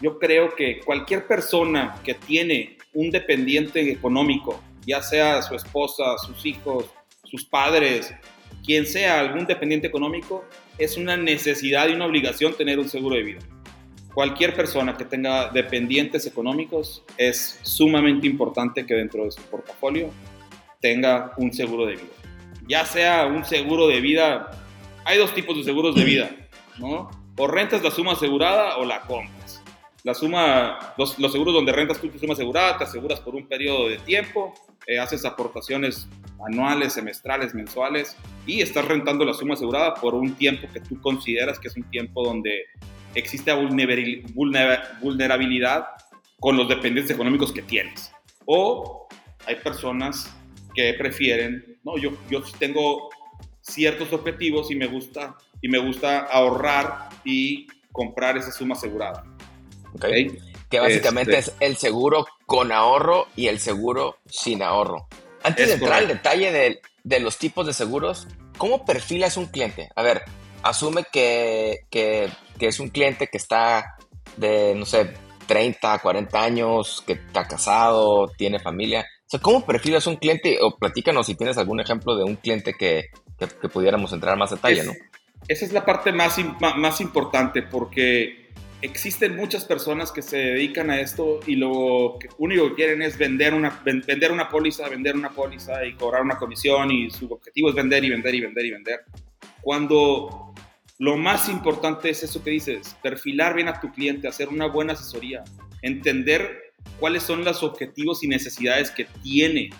yo 0.00 0.18
creo 0.18 0.54
que 0.54 0.80
cualquier 0.80 1.26
persona 1.26 1.96
que 2.04 2.14
tiene 2.14 2.78
un 2.94 3.10
dependiente 3.10 3.90
económico, 3.90 4.60
ya 4.86 5.02
sea 5.02 5.42
su 5.42 5.54
esposa, 5.54 6.16
sus 6.18 6.46
hijos, 6.46 6.86
sus 7.24 7.44
padres, 7.44 8.14
quien 8.64 8.86
sea 8.86 9.20
algún 9.20 9.46
dependiente 9.46 9.86
económico, 9.86 10.44
es 10.78 10.96
una 10.96 11.16
necesidad 11.16 11.88
y 11.88 11.92
una 11.92 12.06
obligación 12.06 12.56
tener 12.56 12.78
un 12.78 12.88
seguro 12.88 13.16
de 13.16 13.22
vida. 13.22 13.40
Cualquier 14.14 14.54
persona 14.54 14.96
que 14.96 15.04
tenga 15.04 15.48
dependientes 15.50 16.26
económicos 16.26 17.04
es 17.16 17.58
sumamente 17.62 18.26
importante 18.26 18.84
que 18.86 18.94
dentro 18.94 19.24
de 19.24 19.30
su 19.30 19.42
portafolio 19.42 20.10
tenga 20.80 21.32
un 21.36 21.52
seguro 21.52 21.86
de 21.86 21.96
vida. 21.96 22.12
Ya 22.68 22.84
sea 22.84 23.26
un 23.26 23.44
seguro 23.44 23.86
de 23.88 24.00
vida, 24.00 24.50
hay 25.04 25.18
dos 25.18 25.34
tipos 25.34 25.56
de 25.56 25.64
seguros 25.64 25.94
de 25.94 26.04
vida, 26.04 26.30
¿no? 26.78 27.10
O 27.38 27.46
rentas 27.46 27.82
la 27.82 27.90
suma 27.90 28.12
asegurada 28.12 28.76
o 28.76 28.84
la 28.84 29.00
compra 29.02 29.38
la 30.04 30.14
suma, 30.14 30.78
los, 30.96 31.16
seguros 31.16 31.52
donde 31.52 31.72
rentas 31.72 32.00
tú 32.00 32.08
tu 32.08 32.18
suma 32.18 32.32
asegurada, 32.32 32.78
te 32.78 32.84
aseguras 32.84 33.20
por 33.20 33.34
un 33.34 33.46
periodo 33.46 33.88
de 33.88 33.98
tiempo, 33.98 34.54
eh, 34.86 34.98
haces 34.98 35.24
aportaciones 35.24 36.08
anuales, 36.46 36.92
semestrales, 36.94 37.54
mensuales 37.54 38.16
y 38.46 38.62
estás 38.62 38.86
rentando 38.86 39.24
la 39.24 39.34
suma 39.34 39.54
asegurada 39.54 39.94
por 39.94 40.14
un 40.14 40.34
tiempo 40.34 40.68
que 40.72 40.80
tú 40.80 41.00
consideras 41.00 41.58
que 41.58 41.68
es 41.68 41.76
un 41.76 41.82
tiempo 41.90 42.24
donde 42.24 42.66
existe 43.14 43.52
vulnerabilidad 44.32 45.88
con 46.38 46.56
los 46.56 46.68
dependientes 46.68 47.14
económicos 47.14 47.52
que 47.52 47.62
tienes. 47.62 48.12
O 48.46 49.08
hay 49.46 49.56
personas 49.56 50.34
que 50.74 50.94
prefieren, 50.94 51.78
no, 51.84 51.98
yo, 51.98 52.12
yo 52.30 52.40
tengo 52.58 53.10
ciertos 53.60 54.12
objetivos 54.12 54.70
y 54.70 54.76
me 54.76 54.86
gusta, 54.86 55.36
y 55.60 55.68
me 55.68 55.78
gusta 55.78 56.20
ahorrar 56.20 57.08
y 57.24 57.66
comprar 57.92 58.36
esa 58.36 58.52
suma 58.52 58.74
asegurada. 58.74 59.24
Que 60.70 60.80
básicamente 60.80 61.38
este 61.38 61.52
es 61.52 61.56
el 61.60 61.76
seguro 61.76 62.26
con 62.46 62.72
ahorro 62.72 63.26
y 63.36 63.48
el 63.48 63.58
seguro 63.58 64.18
sin 64.26 64.62
ahorro. 64.62 65.08
Antes 65.42 65.68
de 65.68 65.74
entrar 65.74 65.94
al 65.94 66.08
detalle 66.08 66.52
de, 66.52 66.80
de, 67.04 67.20
los 67.20 67.38
tipos 67.38 67.66
de 67.66 67.72
seguros, 67.72 68.26
¿cómo 68.58 68.84
perfilas 68.84 69.36
un 69.36 69.46
cliente? 69.46 69.88
A 69.94 70.02
ver, 70.02 70.22
asume 70.62 71.04
que, 71.10 71.80
que, 71.90 72.28
que, 72.58 72.66
es 72.66 72.80
un 72.80 72.88
cliente 72.88 73.28
que 73.28 73.38
está 73.38 73.96
de, 74.36 74.74
no 74.74 74.84
sé, 74.84 75.14
30, 75.46 75.98
40 76.00 76.42
años, 76.42 77.02
que 77.06 77.14
está 77.14 77.46
casado, 77.46 78.28
tiene 78.36 78.58
familia. 78.58 79.06
O 79.26 79.30
sea, 79.30 79.40
¿cómo 79.40 79.64
perfilas 79.64 80.06
un 80.06 80.16
cliente? 80.16 80.58
O 80.60 80.76
platícanos 80.76 81.26
si 81.26 81.34
tienes 81.34 81.56
algún 81.56 81.80
ejemplo 81.80 82.16
de 82.16 82.24
un 82.24 82.36
cliente 82.36 82.74
que, 82.74 83.06
que 83.38 83.68
pudiéramos 83.68 84.12
entrar 84.12 84.36
más 84.36 84.50
detalle, 84.50 84.84
¿no? 84.84 84.92
Esa 85.46 85.64
es 85.64 85.72
la 85.72 85.84
parte 85.84 86.12
más, 86.12 86.36
más 86.76 87.00
importante 87.00 87.62
porque 87.62 88.48
existen 88.80 89.36
muchas 89.36 89.64
personas 89.64 90.12
que 90.12 90.22
se 90.22 90.36
dedican 90.36 90.90
a 90.90 91.00
esto 91.00 91.40
y 91.46 91.56
lo 91.56 92.18
único 92.38 92.68
que 92.68 92.74
quieren 92.74 93.02
es 93.02 93.18
vender 93.18 93.54
una, 93.54 93.80
vender 93.84 94.30
una 94.30 94.48
póliza, 94.48 94.88
vender 94.88 95.16
una 95.16 95.30
póliza 95.30 95.84
y 95.84 95.94
cobrar 95.94 96.22
una 96.22 96.38
comisión 96.38 96.90
y 96.90 97.10
su 97.10 97.32
objetivo 97.32 97.70
es 97.70 97.74
vender 97.74 98.04
y 98.04 98.10
vender 98.10 98.34
y 98.34 98.40
vender 98.40 98.66
y 98.66 98.70
vender. 98.70 99.00
Cuando 99.62 100.54
lo 100.98 101.16
más 101.16 101.48
importante 101.48 102.10
es 102.10 102.22
eso 102.22 102.42
que 102.42 102.50
dices, 102.50 102.96
perfilar 103.02 103.54
bien 103.54 103.68
a 103.68 103.80
tu 103.80 103.90
cliente, 103.92 104.28
hacer 104.28 104.48
una 104.48 104.66
buena 104.66 104.92
asesoría, 104.92 105.44
entender 105.82 106.72
cuáles 107.00 107.22
son 107.22 107.44
los 107.44 107.62
objetivos 107.62 108.22
y 108.22 108.28
necesidades 108.28 108.90
que 108.90 109.06
tiene 109.22 109.70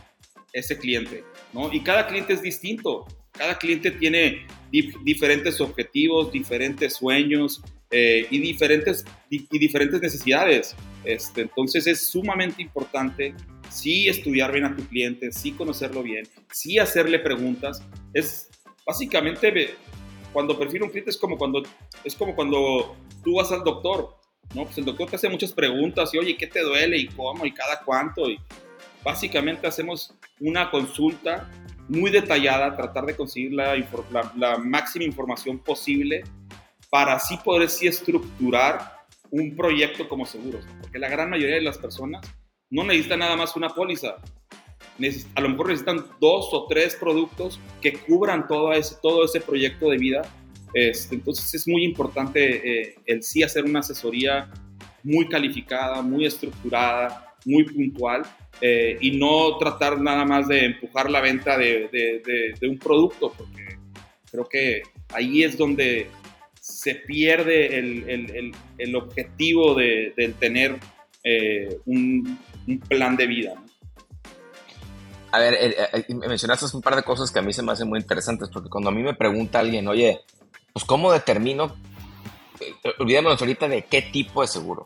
ese 0.53 0.79
cliente, 0.79 1.25
¿no? 1.53 1.73
Y 1.73 1.81
cada 1.83 2.07
cliente 2.07 2.33
es 2.33 2.43
distinto, 2.43 3.07
cada 3.33 3.59
cliente 3.59 3.91
tiene 3.91 4.47
diferentes 4.71 5.61
objetivos, 5.61 6.33
diferentes 6.33 6.95
sueños, 6.95 7.63
eh, 7.91 8.27
y, 8.31 8.39
diferentes, 8.39 9.05
y, 9.31 9.59
diferentes 9.59 10.01
necesidades. 10.03 10.77
Este, 11.05 11.43
entonces 11.43 11.87
es 11.87 12.09
sumamente 12.09 12.61
importante 12.61 13.35
sí 13.71 14.09
estudiar 14.09 14.53
bien 14.53 14.67
a 14.67 14.77
tu 14.77 14.87
cliente, 14.87 15.33
sí 15.33 15.53
conocerlo 15.53 16.03
bien, 16.03 16.29
sí 16.53 16.79
hacerle 16.79 17.19
preguntas. 17.19 17.83
Es 18.13 18.51
básicamente 18.87 19.75
cuando 20.35 20.59
prefiero 20.59 20.85
un 20.85 20.91
cliente 20.91 21.11
es 21.11 21.17
como 21.17 21.39
cuando 21.39 21.63
es 22.05 22.15
como 22.15 22.35
cuando 22.35 22.95
tú 23.25 23.37
vas 23.37 23.53
al 23.53 23.65
doctor, 23.65 24.17
¿no? 24.55 24.65
Pues 24.65 24.77
el 24.77 24.85
doctor 24.85 25.09
te 25.09 25.17
hace 25.17 25.31
muchas 25.31 25.53
preguntas 25.53 26.13
y 26.13 26.19
oye, 26.19 26.37
¿qué 26.37 26.47
te 26.47 26.61
duele 26.61 26.99
y 26.99 27.07
cómo 27.09 27.47
y 27.47 27.53
cada 27.53 27.81
cuánto? 27.85 28.29
Y 28.29 28.39
básicamente 29.03 29.67
hacemos 29.67 30.15
una 30.41 30.71
consulta 30.71 31.51
muy 31.89 32.11
detallada, 32.11 32.77
tratar 32.77 33.07
de 33.07 33.17
conseguir 33.17 33.53
la, 33.53 34.59
máxima 34.63 35.05
información 35.05 35.59
posible 35.59 36.23
para 36.91 37.15
así 37.15 37.37
poder 37.39 37.69
sí 37.69 37.87
estructurar 37.87 38.99
un 39.31 39.57
proyecto 39.57 40.09
como 40.09 40.25
seguros, 40.25 40.65
porque 40.81 40.99
la 40.99 41.09
gran 41.09 41.31
mayoría 41.31 41.57
de 41.57 41.63
las 41.63 41.79
personas 41.79 42.27
no 42.71 42.85
necesitan 42.85 43.19
nada 43.21 43.37
más 43.37 43.57
una 43.57 43.71
póliza, 43.71 44.17
a 45.35 45.41
lo 45.41 45.49
mejor 45.49 45.69
necesitan 45.69 46.05
dos 46.21 46.49
o 46.53 46.67
tres 46.67 46.97
productos 46.97 47.61
que 47.81 47.93
cubran 47.93 48.47
todo 48.49 48.73
ese, 48.73 48.97
todo 49.01 49.25
ese 49.25 49.41
proyecto 49.41 49.91
de 49.91 49.97
vida. 49.97 50.23
Este, 50.75 51.15
entonces 51.15 51.55
es 51.55 51.69
muy 51.69 51.85
importante 51.85 52.83
eh, 52.83 52.97
el 53.07 53.23
sí 53.23 53.43
hacer 53.43 53.65
una 53.65 53.81
asesoría 53.81 54.51
muy 55.03 55.29
calificada, 55.29 56.03
muy 56.03 56.27
estructurada, 56.27 57.28
muy 57.49 57.65
puntual 57.65 58.23
eh, 58.61 58.99
y 59.01 59.13
no 59.13 59.57
tratar 59.59 60.01
nada 60.01 60.25
más 60.25 60.47
de 60.49 60.67
empujar 60.67 61.11
la 61.11 61.21
venta 61.21 61.57
de, 61.57 62.55
un 62.63 62.79
producto, 62.79 63.33
porque 63.37 63.79
creo 64.31 64.49
que 64.49 64.83
ahí 65.15 65.43
es 65.43 65.57
donde 65.57 66.09
se 66.61 66.95
pierde 66.97 67.79
el, 67.79 68.95
objetivo 68.95 69.75
de, 69.75 70.35
tener 70.39 70.77
eh, 71.25 71.79
un, 71.87 72.39
plan 72.89 73.17
de 73.17 73.27
vida. 73.27 73.55
A 75.31 75.39
ver, 75.41 75.75
mencionaste 76.09 76.67
un 76.75 76.83
par 76.83 76.97
de 76.97 77.03
cosas 77.03 77.31
que 77.31 77.39
a 77.39 77.43
mí 77.43 77.53
se 77.53 77.63
me 77.63 77.73
hacen 77.73 77.89
muy 77.89 78.01
interesantes, 78.01 78.49
porque 78.53 78.69
cuando 78.69 78.91
a 78.91 78.93
mí 78.93 79.03
me 79.03 79.15
pregunta 79.15 79.59
alguien, 79.59 79.89
oye, 79.89 80.21
pues 80.73 80.85
¿cómo 80.85 81.13
determino? 81.13 81.75
Eh, 82.61 82.75
olvidémonos 82.99 83.41
ahorita 83.41 83.69
de 83.69 83.85
qué 83.85 84.03
tipo 84.03 84.43
de 84.43 84.49
seguro. 84.49 84.85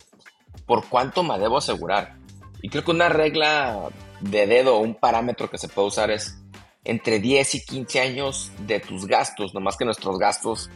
¿Por 0.66 0.88
cuánto 0.88 1.22
me 1.22 1.38
debo 1.38 1.58
asegurar? 1.58 2.21
Y 2.62 2.68
creo 2.68 2.84
que 2.84 2.92
una 2.92 3.08
regla 3.08 3.90
de 4.20 4.46
dedo 4.46 4.78
un 4.78 4.94
parámetro 4.94 5.50
que 5.50 5.58
se 5.58 5.68
puede 5.68 5.88
usar 5.88 6.10
es 6.10 6.38
entre 6.84 7.18
10 7.18 7.56
y 7.56 7.64
15 7.64 8.00
años 8.00 8.52
de 8.66 8.80
tus 8.80 9.06
gastos, 9.06 9.54
nomás 9.54 9.76
que 9.76 9.84
nuestros 9.84 10.18
gastos 10.18 10.70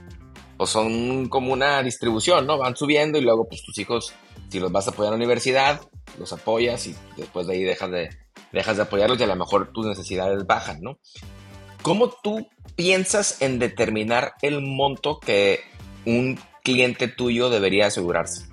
pues 0.56 0.70
son 0.70 1.28
como 1.28 1.52
una 1.52 1.82
distribución, 1.82 2.46
¿no? 2.46 2.58
Van 2.58 2.76
subiendo 2.76 3.18
y 3.18 3.20
luego 3.20 3.46
pues 3.48 3.62
tus 3.62 3.78
hijos, 3.78 4.14
si 4.48 4.58
los 4.58 4.72
vas 4.72 4.88
a 4.88 4.90
apoyar 4.90 5.12
en 5.12 5.18
la 5.18 5.24
universidad, 5.24 5.80
los 6.18 6.32
apoyas 6.32 6.86
y 6.86 6.94
después 7.16 7.46
de 7.46 7.54
ahí 7.54 7.62
dejas 7.62 7.90
de, 7.90 8.08
dejas 8.52 8.76
de 8.76 8.84
apoyarlos 8.84 9.20
y 9.20 9.24
a 9.24 9.26
lo 9.26 9.36
mejor 9.36 9.72
tus 9.72 9.86
necesidades 9.86 10.46
bajan, 10.46 10.80
¿no? 10.80 10.98
¿Cómo 11.82 12.10
tú 12.22 12.48
piensas 12.74 13.42
en 13.42 13.58
determinar 13.58 14.34
el 14.42 14.62
monto 14.62 15.20
que 15.20 15.60
un 16.04 16.38
cliente 16.64 17.06
tuyo 17.06 17.50
debería 17.50 17.86
asegurarse? 17.86 18.46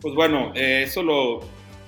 Pues 0.00 0.14
bueno, 0.14 0.52
eh, 0.54 0.84
eso 0.84 1.02
lo, 1.02 1.40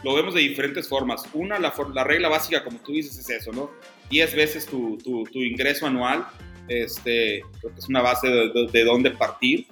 lo, 0.02 0.14
vemos 0.14 0.34
de 0.34 0.40
diferentes 0.40 0.88
formas. 0.88 1.24
Una, 1.32 1.58
la, 1.58 1.72
la, 1.94 2.04
regla 2.04 2.28
básica, 2.28 2.64
como 2.64 2.78
tú 2.78 2.92
dices, 2.92 3.18
es 3.18 3.28
eso, 3.30 3.52
¿no? 3.52 3.70
10 4.10 4.34
veces 4.34 4.66
tu, 4.66 4.98
tu, 4.98 5.24
tu 5.24 5.40
ingreso 5.40 5.86
anual, 5.86 6.26
este, 6.68 7.42
creo 7.60 7.72
que 7.72 7.80
es 7.80 7.88
una 7.88 8.02
base 8.02 8.28
de, 8.28 8.68
de, 8.72 8.84
dónde 8.84 9.10
partir, 9.10 9.66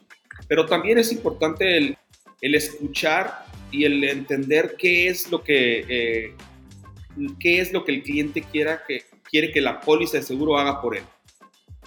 pero 0.49 0.67
también 0.67 0.99
es 0.99 1.13
importante 1.13 1.77
el, 1.77 1.97
el, 2.41 2.55
escuchar 2.55 3.45
y 3.71 3.85
el 3.85 4.03
entender 4.05 4.75
qué 4.79 5.09
es 5.09 5.31
lo 5.31 5.43
que, 5.43 5.85
eh, 5.89 6.35
qué 7.39 7.61
es 7.61 7.73
lo 7.73 7.85
que 7.85 7.93
el 7.93 8.03
cliente 8.03 8.43
quiera 8.43 8.83
que, 8.87 9.05
quiere 9.31 9.53
que 9.53 9.61
la 9.61 9.81
póliza 9.81 10.19
de 10.19 10.23
seguro 10.25 10.59
haga 10.59 10.81
por 10.81 10.97
él. 10.97 11.05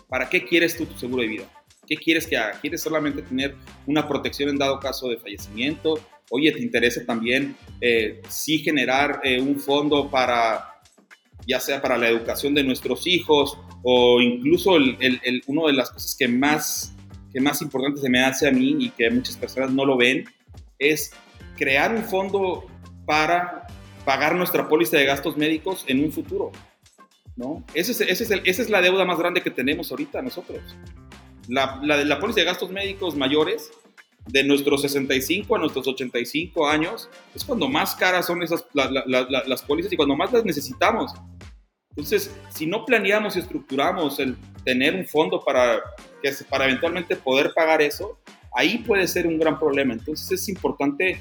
¿Para 0.07 0.29
qué 0.29 0.45
quieres 0.45 0.77
tú 0.77 0.85
tu 0.85 0.97
seguro 0.97 1.23
de 1.23 1.27
vida? 1.27 1.63
¿Qué 1.87 1.97
quieres 1.97 2.27
que 2.27 2.37
haga? 2.37 2.59
¿Quieres 2.61 2.81
solamente 2.81 3.21
tener 3.23 3.55
una 3.85 4.07
protección 4.07 4.49
en 4.49 4.57
dado 4.57 4.79
caso 4.79 5.09
de 5.09 5.17
fallecimiento? 5.17 5.99
Oye, 6.29 6.51
¿te 6.51 6.61
interesa 6.61 7.05
también 7.05 7.55
eh, 7.81 8.21
sí 8.29 8.59
generar 8.59 9.21
eh, 9.23 9.39
un 9.41 9.59
fondo 9.59 10.09
para, 10.09 10.81
ya 11.47 11.59
sea 11.59 11.81
para 11.81 11.97
la 11.97 12.09
educación 12.09 12.53
de 12.53 12.63
nuestros 12.63 13.05
hijos 13.07 13.57
o 13.83 14.21
incluso 14.21 14.77
el, 14.77 15.43
una 15.47 15.67
de 15.67 15.73
las 15.73 15.91
cosas 15.91 16.15
que 16.17 16.27
más, 16.27 16.93
que 17.31 17.41
más 17.41 17.61
importante 17.61 17.99
se 17.99 18.09
me 18.09 18.23
hace 18.23 18.47
a 18.47 18.51
mí 18.51 18.77
y 18.79 18.89
que 18.89 19.09
muchas 19.09 19.37
personas 19.37 19.71
no 19.71 19.85
lo 19.85 19.97
ven, 19.97 20.25
es 20.79 21.11
crear 21.57 21.93
un 21.93 22.03
fondo 22.03 22.65
para 23.05 23.67
pagar 24.05 24.35
nuestra 24.35 24.67
póliza 24.67 24.97
de 24.97 25.05
gastos 25.05 25.37
médicos 25.37 25.85
en 25.87 26.03
un 26.03 26.11
futuro. 26.11 26.51
¿no? 27.35 27.63
Ese 27.73 27.91
es, 27.91 28.01
ese 28.01 28.23
es 28.23 28.31
el, 28.31 28.41
esa 28.45 28.61
es 28.61 28.69
la 28.69 28.81
deuda 28.81 29.05
más 29.05 29.17
grande 29.17 29.41
que 29.41 29.51
tenemos 29.51 29.91
ahorita 29.91 30.21
nosotros. 30.21 30.61
La, 31.47 31.79
la, 31.83 32.03
la 32.03 32.19
póliza 32.19 32.39
de 32.39 32.45
gastos 32.45 32.71
médicos 32.71 33.15
mayores, 33.15 33.71
de 34.27 34.43
nuestros 34.43 34.81
65 34.81 35.55
a 35.55 35.59
nuestros 35.59 35.87
85 35.87 36.67
años, 36.67 37.09
es 37.35 37.43
cuando 37.43 37.67
más 37.67 37.95
caras 37.95 38.25
son 38.25 38.41
esas, 38.41 38.65
las 38.73 39.61
pólizas 39.63 39.91
y 39.91 39.97
cuando 39.97 40.15
más 40.15 40.31
las 40.31 40.45
necesitamos. 40.45 41.11
Entonces, 41.89 42.35
si 42.49 42.65
no 42.65 42.85
planeamos 42.85 43.35
y 43.35 43.39
estructuramos 43.39 44.19
el 44.19 44.35
tener 44.63 44.95
un 44.95 45.05
fondo 45.05 45.43
para, 45.43 45.79
que, 46.21 46.31
para 46.49 46.65
eventualmente 46.65 47.15
poder 47.15 47.53
pagar 47.53 47.81
eso, 47.81 48.17
ahí 48.55 48.79
puede 48.79 49.07
ser 49.07 49.27
un 49.27 49.37
gran 49.37 49.59
problema. 49.59 49.93
Entonces, 49.93 50.31
es 50.31 50.49
importante 50.49 51.19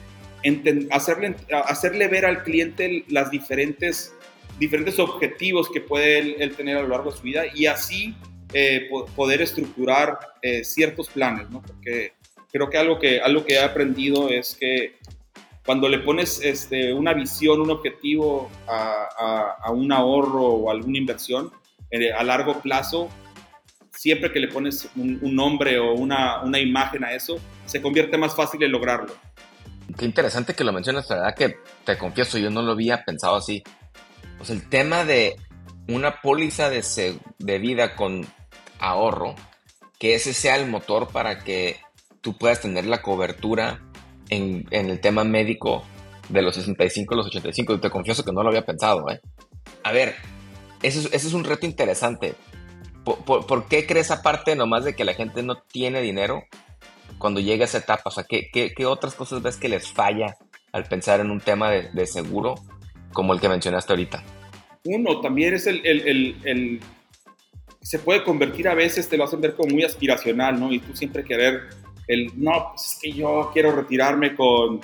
hacerle, 0.91 1.37
hacerle 1.67 2.09
ver 2.09 2.25
al 2.25 2.43
cliente 2.43 3.05
las 3.09 3.31
diferentes 3.31 4.15
diferentes 4.59 4.99
objetivos 4.99 5.69
que 5.71 5.81
puede 5.81 6.43
él, 6.43 6.55
tener 6.55 6.77
a 6.77 6.83
lo 6.83 6.89
largo 6.89 7.11
de 7.11 7.17
su 7.17 7.23
vida 7.23 7.45
y 7.53 7.67
así 7.67 8.15
eh, 8.53 8.89
poder 9.17 9.43
estructurar 9.43 10.19
eh, 10.43 10.63
ciertos 10.65 11.09
planes, 11.09 11.51
¿no? 11.51 11.63
Porque 11.63 12.13
creo 12.53 12.71
que 12.71 12.79
algo, 12.79 12.99
que 12.99 13.21
algo 13.21 13.45
que 13.45 13.55
he 13.55 13.61
aprendido 13.61 14.29
es 14.29 14.55
que 14.55 14.99
cuando 15.65 15.89
le 15.89 15.99
pones 15.99 16.41
este, 16.43 16.93
una 16.93 17.15
visión, 17.15 17.61
un 17.61 17.71
objetivo 17.71 18.51
a, 18.69 19.57
a, 19.65 19.71
un 19.71 19.93
ahorro 19.93 20.45
o 20.45 20.71
alguna 20.71 20.99
inversión 20.99 21.51
eh, 21.91 22.13
a 22.13 22.23
largo 22.25 22.61
plazo, 22.61 23.09
siempre 23.93 24.33
que 24.33 24.41
le 24.41 24.49
pones 24.49 24.89
un, 24.97 25.19
un 25.23 25.35
nombre 25.35 25.79
o 25.79 25.95
una, 25.95 26.43
una, 26.43 26.59
imagen 26.59 27.05
a 27.05 27.13
eso, 27.13 27.39
se 27.65 27.81
convierte 27.81 28.19
más 28.19 28.35
fácil 28.35 28.63
en 28.63 28.73
lograrlo. 28.73 29.15
Qué 29.97 30.05
interesante 30.05 30.55
que 30.55 30.65
lo 30.65 30.73
mencionas, 30.73 31.09
la 31.11 31.17
verdad 31.17 31.35
que 31.37 31.57
te 31.85 31.97
confieso, 31.97 32.39
yo 32.39 32.51
no 32.51 32.63
lo 32.63 32.73
había 32.73 33.05
pensado 33.05 33.37
así. 33.37 33.63
Pues 34.39 34.51
el 34.51 34.69
tema 34.69 35.05
de 35.05 35.37
una 35.89 36.21
póliza 36.21 36.71
de, 36.71 36.83
de 37.39 37.59
vida 37.59 37.95
con 37.95 38.27
ahorro, 38.81 39.37
que 39.99 40.15
ese 40.15 40.35
sea 40.35 40.57
el 40.57 40.69
motor 40.69 41.09
para 41.13 41.45
que 41.45 41.77
tú 42.23 42.37
puedas 42.39 42.61
tener 42.61 42.87
la 42.87 43.03
cobertura 43.03 43.83
en, 44.31 44.67
el 44.71 45.01
tema 45.01 45.25
médico 45.25 45.85
de 46.31 46.41
los 46.41 46.55
65 46.55 47.13
a 47.13 47.17
los 47.19 47.27
85. 47.27 47.75
Y 47.75 47.79
te 47.81 47.91
confieso 47.91 48.25
que 48.25 48.33
no 48.33 48.43
lo 48.43 48.49
había 48.49 48.65
pensado. 48.65 49.11
¿eh? 49.11 49.21
A 49.85 49.93
ver, 49.93 50.15
ese 50.83 51.15
es, 51.15 51.35
un 51.35 51.45
reto 51.45 51.67
interesante. 51.67 52.35
¿Por, 53.05 53.67
qué 53.67 53.87
crees 53.87 54.11
aparte 54.11 54.57
nomás 54.57 54.85
de 54.85 54.95
que 54.95 55.05
la 55.05 55.13
gente 55.13 55.43
no 55.43 55.57
tiene 55.61 56.01
dinero 56.01 56.45
cuando 57.19 57.41
llega 57.41 57.65
a 57.65 57.67
esa 57.67 57.79
etapa? 57.79 58.05
O 58.07 58.11
sea, 58.11 58.25
¿qué, 58.25 58.49
qué, 58.51 58.87
otras 58.87 59.15
cosas 59.15 59.43
ves 59.43 59.59
que 59.59 59.69
les 59.69 59.89
falla 59.89 60.37
al 60.73 60.85
pensar 60.85 61.21
en 61.21 61.31
un 61.31 61.41
tema 61.41 61.71
de 61.71 62.07
seguro 62.07 62.55
como 63.13 63.35
el 63.35 63.41
que 63.41 63.49
mencionaste 63.49 63.93
ahorita? 63.93 64.25
Uno, 64.85 65.21
también 65.21 65.55
es 65.55 65.67
el, 65.67 65.85
el, 65.87 66.37
el, 66.45 66.81
se 67.81 67.99
puede 67.99 68.25
convertir 68.25 68.69
a 68.69 68.75
veces, 68.75 69.09
te 69.09 69.17
lo 69.17 69.25
hacen 69.25 69.41
ver 69.41 69.55
como 69.55 69.71
muy 69.71 69.85
aspiracional, 69.85 70.59
¿no? 70.59 70.73
Y 70.73 70.81
tú 70.81 70.97
siempre 70.97 71.25
querer 71.25 71.82
el, 72.09 72.33
no, 72.37 72.71
pues 72.71 72.93
es 72.93 72.99
que 73.01 73.13
yo 73.13 73.51
quiero 73.53 73.73
retirarme 73.73 74.35
con 74.35 74.81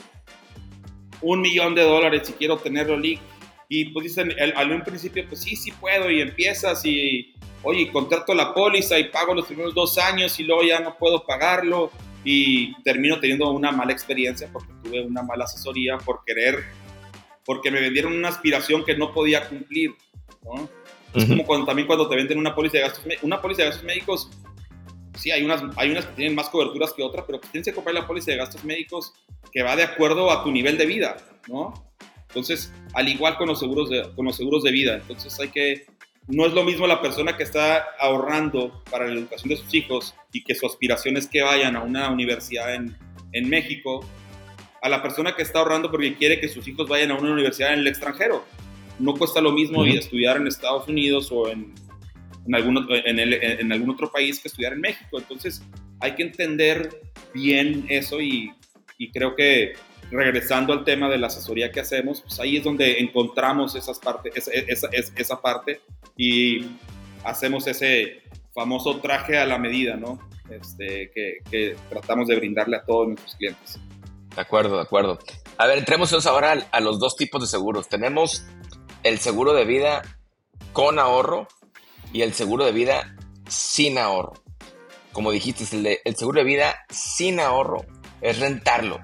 un 1.20 1.40
millón 1.40 1.74
de 1.74 1.82
dólares 1.82 2.28
y 2.30 2.32
quiero 2.32 2.56
tenerlo 2.58 2.96
listo. 2.96 3.24
Y 3.68 3.86
pues 3.86 4.04
dicen, 4.04 4.32
al, 4.56 4.72
un 4.72 4.82
principio, 4.82 5.24
pues 5.28 5.42
sí, 5.42 5.54
sí 5.54 5.72
puedo, 5.72 6.10
y 6.10 6.22
empiezas 6.22 6.84
y, 6.86 7.34
oye, 7.62 7.90
contrato 7.92 8.32
la 8.34 8.54
póliza 8.54 8.98
y 8.98 9.10
pago 9.10 9.34
los 9.34 9.46
primeros 9.46 9.74
dos 9.74 9.98
años 9.98 10.38
y 10.40 10.44
luego 10.44 10.62
ya 10.62 10.80
no 10.80 10.96
puedo 10.96 11.26
pagarlo 11.26 11.90
y 12.24 12.74
termino 12.82 13.20
teniendo 13.20 13.50
una 13.50 13.70
mala 13.70 13.92
experiencia 13.92 14.48
porque 14.50 14.72
tuve 14.82 15.02
una 15.02 15.22
mala 15.22 15.44
asesoría 15.44 15.98
por 15.98 16.24
querer 16.24 16.64
porque 17.48 17.70
me 17.70 17.80
vendieron 17.80 18.12
una 18.12 18.28
aspiración 18.28 18.84
que 18.84 18.94
no 18.94 19.10
podía 19.14 19.48
cumplir. 19.48 19.94
¿no? 20.44 20.68
Es 21.14 21.24
como 21.24 21.46
cuando, 21.46 21.64
también 21.64 21.86
cuando 21.86 22.06
te 22.06 22.14
venden 22.14 22.36
una 22.36 22.54
póliza 22.54 22.76
de 22.76 22.82
gastos, 22.82 23.04
una 23.22 23.40
póliza 23.40 23.62
de 23.62 23.68
gastos 23.68 23.84
médicos, 23.86 24.30
sí, 25.18 25.30
hay 25.30 25.42
unas, 25.42 25.62
hay 25.76 25.90
unas 25.90 26.06
que 26.06 26.14
tienen 26.14 26.34
más 26.34 26.48
coberturas 26.48 26.92
que 26.92 27.02
otras, 27.02 27.24
pero 27.26 27.40
tienes 27.40 27.66
que 27.66 27.74
comprar 27.74 27.94
la 27.94 28.06
póliza 28.06 28.30
de 28.30 28.38
gastos 28.38 28.64
médicos 28.64 29.12
que 29.52 29.62
va 29.62 29.76
de 29.76 29.82
acuerdo 29.82 30.30
a 30.30 30.42
tu 30.42 30.50
nivel 30.50 30.78
de 30.78 30.86
vida, 30.86 31.16
¿no? 31.48 31.74
Entonces, 32.28 32.72
al 32.94 33.08
igual 33.08 33.36
con 33.36 33.48
los 33.48 33.58
seguros 33.58 33.88
de, 33.90 34.10
con 34.14 34.24
los 34.24 34.36
seguros 34.36 34.62
de 34.62 34.70
vida, 34.70 34.94
entonces 34.94 35.38
hay 35.40 35.48
que, 35.48 35.86
no 36.26 36.46
es 36.46 36.52
lo 36.52 36.62
mismo 36.62 36.86
la 36.86 37.00
persona 37.00 37.36
que 37.36 37.42
está 37.42 37.86
ahorrando 37.98 38.82
para 38.90 39.06
la 39.06 39.14
educación 39.14 39.48
de 39.48 39.56
sus 39.56 39.72
hijos 39.74 40.14
y 40.32 40.44
que 40.44 40.54
su 40.54 40.66
aspiración 40.66 41.16
es 41.16 41.26
que 41.26 41.42
vayan 41.42 41.74
a 41.76 41.82
una 41.82 42.10
universidad 42.10 42.74
en, 42.74 42.96
en 43.32 43.48
México 43.48 44.04
a 44.82 44.88
la 44.88 45.02
persona 45.02 45.34
que 45.34 45.42
está 45.42 45.60
ahorrando 45.60 45.90
porque 45.90 46.14
quiere 46.14 46.38
que 46.38 46.48
sus 46.48 46.68
hijos 46.68 46.88
vayan 46.88 47.10
a 47.10 47.14
una 47.14 47.32
universidad 47.32 47.72
en 47.72 47.80
el 47.80 47.86
extranjero. 47.86 48.44
No 48.98 49.14
cuesta 49.14 49.40
lo 49.40 49.52
mismo 49.52 49.84
estudiar 49.84 50.36
en 50.36 50.46
Estados 50.46 50.88
Unidos 50.88 51.30
o 51.32 51.48
en, 51.48 51.72
en, 52.48 52.54
algún, 52.54 52.86
en, 52.90 53.18
en, 53.18 53.72
algún 53.72 53.90
otro 53.90 54.10
país 54.10 54.40
que 54.40 54.48
estudiar 54.48 54.72
en 54.72 54.80
México. 54.80 55.18
Entonces 55.18 55.62
hay 56.00 56.14
que 56.14 56.22
entender 56.22 57.00
bien 57.34 57.86
eso 57.88 58.20
y, 58.20 58.50
y 58.96 59.10
creo 59.12 59.36
que 59.36 59.74
regresando 60.10 60.72
al 60.72 60.84
tema 60.84 61.10
de 61.10 61.18
la 61.18 61.26
asesoría 61.26 61.70
que 61.70 61.80
hacemos, 61.80 62.22
pues 62.22 62.40
ahí 62.40 62.56
es 62.56 62.64
donde 62.64 63.00
encontramos 63.00 63.74
esas 63.74 63.98
partes, 63.98 64.32
esa, 64.48 64.88
esa, 64.88 65.12
esa, 65.14 65.40
parte 65.42 65.82
y 66.16 66.64
hacemos 67.24 67.66
ese 67.66 68.22
famoso 68.54 68.98
traje 69.00 69.36
a 69.36 69.44
la 69.44 69.58
medida, 69.58 69.96
¿no? 69.96 70.18
Este, 70.48 71.10
que, 71.14 71.38
que 71.50 71.76
tratamos 71.90 72.26
de 72.28 72.36
brindarle 72.36 72.78
a 72.78 72.84
todos 72.84 73.08
nuestros 73.08 73.36
clientes. 73.36 73.78
De 74.34 74.40
acuerdo, 74.40 74.76
de 74.76 74.82
acuerdo. 74.82 75.18
A 75.58 75.66
ver, 75.66 75.76
entremos 75.76 76.26
ahora 76.26 76.66
a 76.72 76.80
los 76.80 76.98
dos 76.98 77.16
tipos 77.16 77.42
de 77.42 77.46
seguros. 77.46 77.88
Tenemos 77.88 78.46
el 79.02 79.18
seguro 79.18 79.52
de 79.52 79.66
vida 79.66 80.02
con 80.72 80.98
ahorro 80.98 81.48
y 82.12 82.22
el 82.22 82.32
seguro 82.34 82.64
de 82.64 82.72
vida 82.72 83.14
sin 83.48 83.98
ahorro. 83.98 84.34
como 85.12 85.30
dijiste, 85.30 85.64
el, 86.04 86.16
seguro 86.16 86.40
de 86.40 86.44
vida 86.44 86.76
sin 86.90 87.40
ahorro 87.40 87.84
es 88.20 88.38
rentarlo, 88.38 89.00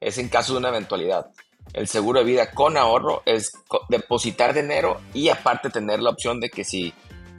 es 0.00 0.18
en 0.18 0.28
caso 0.28 0.52
de 0.52 0.60
una 0.60 0.68
eventualidad. 0.68 1.26
El 1.72 1.88
seguro 1.88 2.20
de 2.20 2.24
vida 2.24 2.52
con 2.52 2.76
ahorro 2.76 3.22
es 3.26 3.52
depositar 3.88 4.54
dinero 4.54 5.00
y 5.12 5.28
aparte 5.28 5.70
tener 5.70 6.00
la 6.00 6.10
opción 6.10 6.40
de 6.40 6.50
que 6.50 6.64
si 6.64 6.94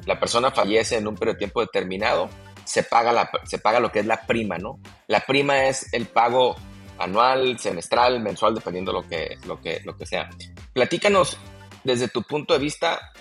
la 0.06 0.20
persona 0.20 0.52
fallece 0.52 0.98
en 0.98 1.08
un 1.08 1.16
periodo 1.16 1.36
de 1.36 1.40
tiempo 1.40 1.62
determinado, 1.62 2.30
se 2.66 2.84
paga, 2.84 3.14
la, 3.14 3.30
se 3.46 3.60
paga 3.60 3.80
lo 3.80 3.92
que 3.92 4.00
es 4.00 4.06
la 4.06 4.26
prima, 4.26 4.58
¿no? 4.58 4.80
La 5.08 5.22
prima 5.22 5.66
es 5.68 5.92
el 5.94 6.08
pago 6.08 6.56
anual, 7.00 7.58
semestral, 7.60 8.20
mensual, 8.20 8.56
dependiendo 8.56 8.92
lo 8.92 9.08
que, 9.08 9.38
lo 9.46 9.62
que, 9.62 9.80
lo 9.86 9.96
que 9.96 10.06
sea. 10.06 10.30
Platícanos 10.74 11.38
desde 11.84 12.10
tu 12.10 12.24
punto 12.24 12.54
de 12.54 12.60
vista 12.60 13.14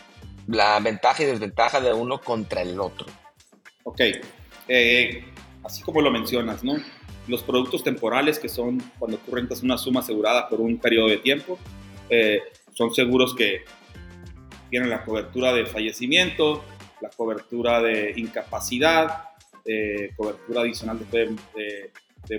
la 0.46 0.78
ventaja 0.80 1.22
y 1.22 1.26
desventaja 1.26 1.80
de 1.80 1.92
uno 1.92 2.20
contra 2.20 2.62
el 2.62 2.78
otro. 2.80 3.06
Ok, 3.84 4.00
eh, 4.68 5.24
así 5.64 5.82
como 5.82 6.00
lo 6.00 6.10
mencionas, 6.10 6.62
¿no? 6.64 6.76
Los 7.28 7.42
productos 7.42 7.82
temporales, 7.82 8.38
que 8.38 8.48
son 8.48 8.82
cuando 8.98 9.18
tú 9.18 9.34
rentas 9.34 9.62
una 9.62 9.78
suma 9.78 10.00
asegurada 10.00 10.48
por 10.48 10.60
un 10.60 10.78
periodo 10.78 11.08
de 11.08 11.18
tiempo, 11.18 11.58
eh, 12.08 12.40
son 12.72 12.94
seguros 12.94 13.34
que 13.34 13.64
tienen 14.70 14.90
la 14.90 15.04
cobertura 15.04 15.52
de 15.52 15.66
fallecimiento, 15.66 16.64
la 17.00 17.10
cobertura 17.10 17.80
de 17.82 18.12
incapacidad, 18.16 19.30
eh, 19.64 20.12
cobertura 20.16 20.60
adicional 20.60 20.98
de, 21.10 21.90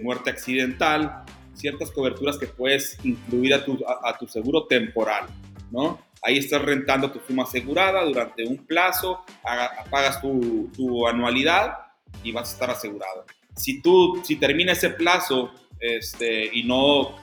muerte 0.01 0.29
accidental, 0.29 1.23
ciertas 1.53 1.91
coberturas 1.91 2.37
que 2.37 2.47
puedes 2.47 2.97
incluir 3.03 3.53
a, 3.53 4.17
tu 4.17 4.27
seguro 4.27 4.65
temporal, 4.65 5.27
¿no? 5.71 5.99
Ahí 6.21 6.37
estás 6.37 6.61
rentando 6.61 7.11
tu 7.11 7.19
suma 7.19 7.43
asegurada 7.43 8.03
durante 8.03 8.45
un 8.45 8.65
plazo, 8.65 9.23
pagas 9.89 10.21
tu, 10.21 10.69
tu, 10.75 11.07
anualidad 11.07 11.73
y 12.23 12.31
vas 12.31 12.49
a 12.49 12.53
estar 12.53 12.69
asegurado. 12.71 13.25
Si 13.55 13.81
tú, 13.81 14.21
si 14.23 14.35
termina 14.35 14.73
ese 14.73 14.89
plazo 14.91 15.51
este, 15.79 16.49
y 16.53 16.63
no, 16.63 17.15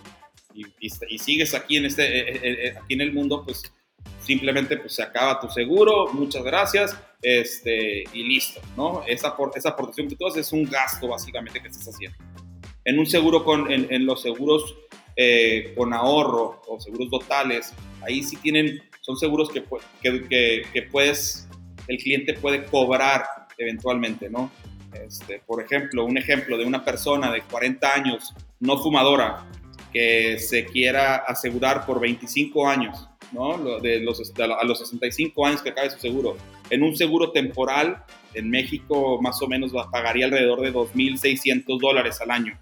y, 0.54 0.64
y, 0.80 1.18
sigues 1.18 1.54
aquí 1.54 1.76
en, 1.76 1.86
este, 1.86 2.04
eh, 2.04 2.40
eh, 2.42 2.74
aquí 2.80 2.94
en 2.94 3.00
el 3.00 3.12
mundo, 3.12 3.42
pues 3.44 3.62
simplemente 4.24 4.76
pues 4.76 4.94
se 4.94 5.02
acaba 5.02 5.40
tu 5.40 5.48
seguro, 5.48 6.12
muchas 6.12 6.42
gracias, 6.42 6.96
este, 7.22 8.04
y 8.12 8.22
listo, 8.22 8.60
¿no? 8.76 9.02
Esa, 9.06 9.34
esa 9.54 9.68
aportación 9.70 10.08
que 10.08 10.16
tú 10.16 10.26
haces 10.26 10.46
es 10.46 10.52
un 10.52 10.64
gasto 10.64 11.08
básicamente 11.08 11.60
que 11.60 11.68
estás 11.68 11.88
haciendo. 11.88 12.16
En 12.84 12.98
un 12.98 13.06
seguro 13.06 13.44
con, 13.44 13.70
en, 13.70 14.06
los 14.06 14.20
seguros 14.22 14.76
eh, 15.16 15.72
con 15.76 15.92
ahorro 15.94 16.62
o 16.68 16.78
seguros 16.80 17.08
totales, 17.10 17.72
ahí 18.06 18.23
sí 18.23 18.37
tienen, 18.37 18.82
son 19.00 19.16
seguros 19.16 19.50
que, 19.50 19.64
que, 20.02 20.62
que, 20.73 20.82
puedes, 20.82 21.49
el 21.88 21.99
cliente 21.99 22.34
puede 22.34 22.64
cobrar 22.64 23.25
eventualmente, 23.58 24.30
¿no? 24.30 24.50
Este, 24.92 25.40
por 25.46 25.62
ejemplo, 25.62 26.04
un 26.04 26.16
ejemplo 26.18 26.56
de 26.56 26.64
una 26.64 26.84
persona 26.84 27.32
de 27.32 27.42
40 27.42 27.94
años 27.94 28.32
no 28.61 28.78
fumadora 28.78 29.44
que 29.92 30.38
se 30.38 30.64
quiera 30.66 31.16
asegurar 31.16 31.84
por 31.87 32.00
25 32.00 32.68
años 32.68 33.08
¿no? 33.34 33.80
De 33.80 34.00
los, 34.00 34.20
a 34.38 34.64
los 34.64 34.78
65 34.78 35.46
años 35.46 35.61
que 35.61 35.70
acabe 35.70 35.90
su 35.90 35.99
seguro. 35.99 36.37
En 36.70 36.82
un 36.82 36.96
seguro 36.96 37.32
temporal, 37.32 38.04
en 38.32 38.49
México 38.49 39.20
más 39.20 39.42
o 39.42 39.49
menos 39.49 39.73
pagaría 39.90 40.26
alrededor 40.26 40.61
de 40.62 40.73
2.600 40.73 41.80
dólares 41.80 42.20
al 42.20 42.30
año, 42.30 42.58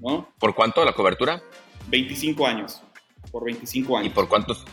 ¿no? 0.00 0.28
¿Por 0.38 0.54
cuánto 0.54 0.84
la 0.84 0.94
cobertura? 0.94 1.42
25 1.88 2.46
años, 2.46 2.82
por 3.32 3.44
25 3.44 3.98
años. 3.98 4.12
¿Y 4.12 4.14
por, 4.14 4.28
cuántos, 4.28 4.64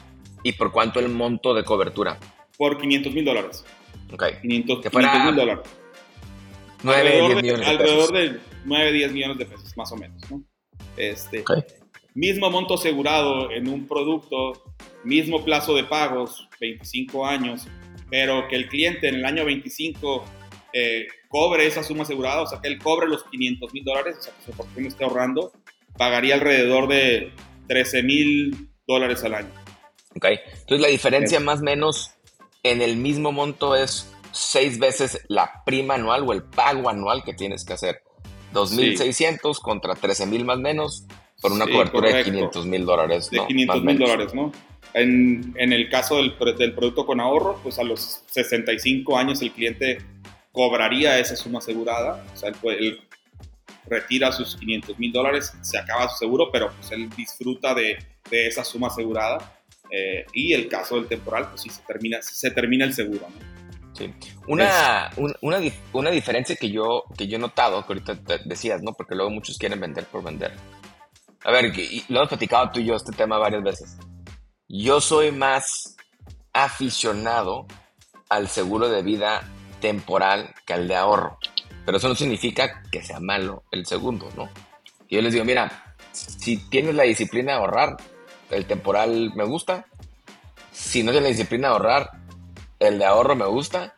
¿Y 0.43 0.51
por 0.51 0.71
cuánto 0.71 0.99
el 0.99 1.09
monto 1.09 1.55
de 1.55 1.63
cobertura? 1.63 2.19
Por 2.57 2.77
500 2.77 3.13
mil 3.13 3.25
dólares. 3.25 3.65
Ok. 4.11 4.23
500 4.41 4.93
mil 4.93 5.35
dólares. 5.35 5.65
9, 6.83 7.11
10 7.11 7.41
millones 7.41 7.59
de 7.59 7.65
Alrededor 7.65 8.13
de 8.13 8.39
9, 8.65 8.91
10 8.91 9.11
millones 9.11 9.37
de 9.37 9.45
pesos, 9.45 9.75
más 9.75 9.91
o 9.91 9.97
menos, 9.97 10.29
¿no? 10.29 10.43
Este, 10.97 11.43
Mismo 12.13 12.49
monto 12.49 12.73
asegurado 12.73 13.51
en 13.51 13.67
un 13.67 13.87
producto 13.87 14.53
mismo 15.03 15.43
plazo 15.43 15.73
de 15.75 15.83
pagos, 15.83 16.47
25 16.59 17.25
años, 17.25 17.67
pero 18.09 18.47
que 18.47 18.55
el 18.55 18.67
cliente 18.67 19.07
en 19.07 19.15
el 19.15 19.25
año 19.25 19.45
25 19.45 20.25
eh, 20.73 21.07
cobre 21.29 21.67
esa 21.67 21.83
suma 21.83 22.03
asegurada, 22.03 22.41
o 22.41 22.47
sea, 22.47 22.59
que 22.59 22.67
él 22.67 22.79
cobre 22.79 23.07
los 23.07 23.23
500 23.25 23.73
mil 23.73 23.83
dólares, 23.83 24.17
o 24.19 24.21
sea, 24.21 24.33
que 24.33 24.45
su 24.45 24.51
portafolio 24.51 24.89
esté 24.89 25.03
ahorrando, 25.03 25.51
pagaría 25.97 26.35
alrededor 26.35 26.87
de 26.87 27.31
13 27.69 28.03
mil 28.03 28.69
dólares 28.85 29.23
al 29.23 29.35
año. 29.35 29.49
Ok, 30.15 30.25
entonces 30.25 30.81
la 30.81 30.87
diferencia 30.87 31.39
más 31.39 31.61
o 31.61 31.63
menos 31.63 32.11
en 32.63 32.81
el 32.81 32.97
mismo 32.97 33.31
monto 33.31 33.75
es 33.75 34.11
seis 34.31 34.79
veces 34.79 35.23
la 35.27 35.63
prima 35.65 35.93
anual 35.93 36.27
o 36.27 36.33
el 36.33 36.43
pago 36.43 36.89
anual 36.89 37.23
que 37.23 37.33
tienes 37.33 37.63
que 37.63 37.73
hacer. 37.73 38.01
2.600 38.53 39.59
contra 39.61 39.93
13.000 39.93 40.43
más 40.43 40.57
o 40.57 40.59
menos 40.59 41.05
por 41.39 41.51
una 41.51 41.67
cobertura 41.67 42.11
de 42.11 42.23
500 42.23 42.65
mil 42.65 42.85
dólares. 42.85 43.29
De 43.29 43.45
500 43.45 43.83
mil 43.83 43.99
dólares, 43.99 44.33
¿no? 44.33 44.51
En, 44.95 45.53
en, 45.55 45.71
el 45.71 45.87
caso 45.87 46.17
del, 46.17 46.33
del, 46.57 46.73
producto 46.73 47.05
con 47.05 47.19
ahorro, 47.19 47.59
pues 47.61 47.77
a 47.77 47.83
los 47.83 48.23
65 48.31 49.15
años 49.15 49.39
el 49.43 49.51
cliente 49.51 49.99
cobraría 50.51 51.19
esa 51.19 51.35
suma 51.35 51.59
asegurada, 51.59 52.25
o 52.33 52.35
sea, 52.35 52.51
él, 52.63 52.99
retira 53.89 54.31
sus 54.31 54.55
500 54.55 54.99
mil 54.99 55.11
dólares, 55.11 55.53
se 55.61 55.77
acaba 55.77 56.09
su 56.09 56.17
seguro, 56.17 56.49
pero 56.51 56.71
pues 56.71 56.91
él 56.91 57.09
disfruta 57.09 57.73
de, 57.73 57.97
de 58.29 58.47
esa 58.47 58.63
suma 58.63 58.87
asegurada. 58.87 59.55
Eh, 59.91 60.25
y 60.33 60.53
el 60.53 60.67
caso 60.67 60.95
del 60.95 61.07
temporal, 61.07 61.49
pues 61.49 61.61
sí, 61.61 61.69
se 61.69 61.81
termina, 61.81 62.21
se 62.21 62.51
termina 62.51 62.85
el 62.85 62.93
seguro, 62.93 63.27
¿no? 63.27 63.49
Sí. 63.93 64.13
Una, 64.47 65.09
una, 65.41 65.59
una, 65.91 66.09
diferencia 66.11 66.55
que 66.55 66.69
yo, 66.69 67.03
que 67.17 67.27
yo 67.27 67.37
he 67.37 67.39
notado, 67.39 67.85
que 67.85 67.93
ahorita 67.93 68.19
decías, 68.45 68.81
¿no? 68.81 68.93
Porque 68.93 69.15
luego 69.15 69.31
muchos 69.31 69.57
quieren 69.57 69.79
vender 69.79 70.05
por 70.05 70.23
vender. 70.23 70.53
A 71.43 71.51
ver, 71.51 71.73
lo 72.07 72.17
hemos 72.17 72.29
platicado 72.29 72.69
tú 72.71 72.79
y 72.79 72.85
yo 72.85 72.95
este 72.95 73.11
tema 73.11 73.37
varias 73.37 73.63
veces. 73.63 73.97
Yo 74.67 75.01
soy 75.01 75.31
más 75.31 75.97
aficionado 76.53 77.65
al 78.29 78.47
seguro 78.47 78.89
de 78.89 79.01
vida 79.01 79.43
temporal 79.81 80.53
que 80.65 80.73
al 80.73 80.87
de 80.87 80.95
ahorro. 80.95 81.39
Pero 81.89 81.97
eso 81.97 82.07
no 82.07 82.13
significa 82.13 82.83
que 82.91 83.01
sea 83.01 83.19
malo 83.19 83.63
el 83.71 83.83
segundo, 83.87 84.29
¿no? 84.37 84.47
Y 85.07 85.15
yo 85.15 85.23
les 85.23 85.33
digo, 85.33 85.43
mira, 85.43 85.95
si 86.11 86.57
tienes 86.69 86.93
la 86.93 87.01
disciplina 87.01 87.53
de 87.53 87.57
ahorrar, 87.57 87.97
el 88.51 88.67
temporal 88.67 89.33
me 89.33 89.43
gusta. 89.43 89.87
Si 90.71 91.01
no 91.01 91.09
tienes 91.09 91.23
la 91.23 91.35
disciplina 91.35 91.69
de 91.69 91.73
ahorrar, 91.73 92.11
el 92.77 92.99
de 92.99 93.05
ahorro 93.05 93.35
me 93.35 93.47
gusta. 93.47 93.95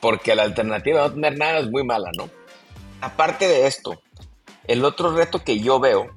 Porque 0.00 0.36
la 0.36 0.44
alternativa 0.44 1.02
de 1.02 1.08
no 1.08 1.14
tener 1.14 1.36
nada 1.36 1.58
es 1.58 1.68
muy 1.68 1.82
mala, 1.82 2.10
¿no? 2.16 2.30
Aparte 3.00 3.48
de 3.48 3.66
esto, 3.66 4.00
el 4.68 4.84
otro 4.84 5.16
reto 5.16 5.42
que 5.42 5.58
yo 5.58 5.80
veo 5.80 6.14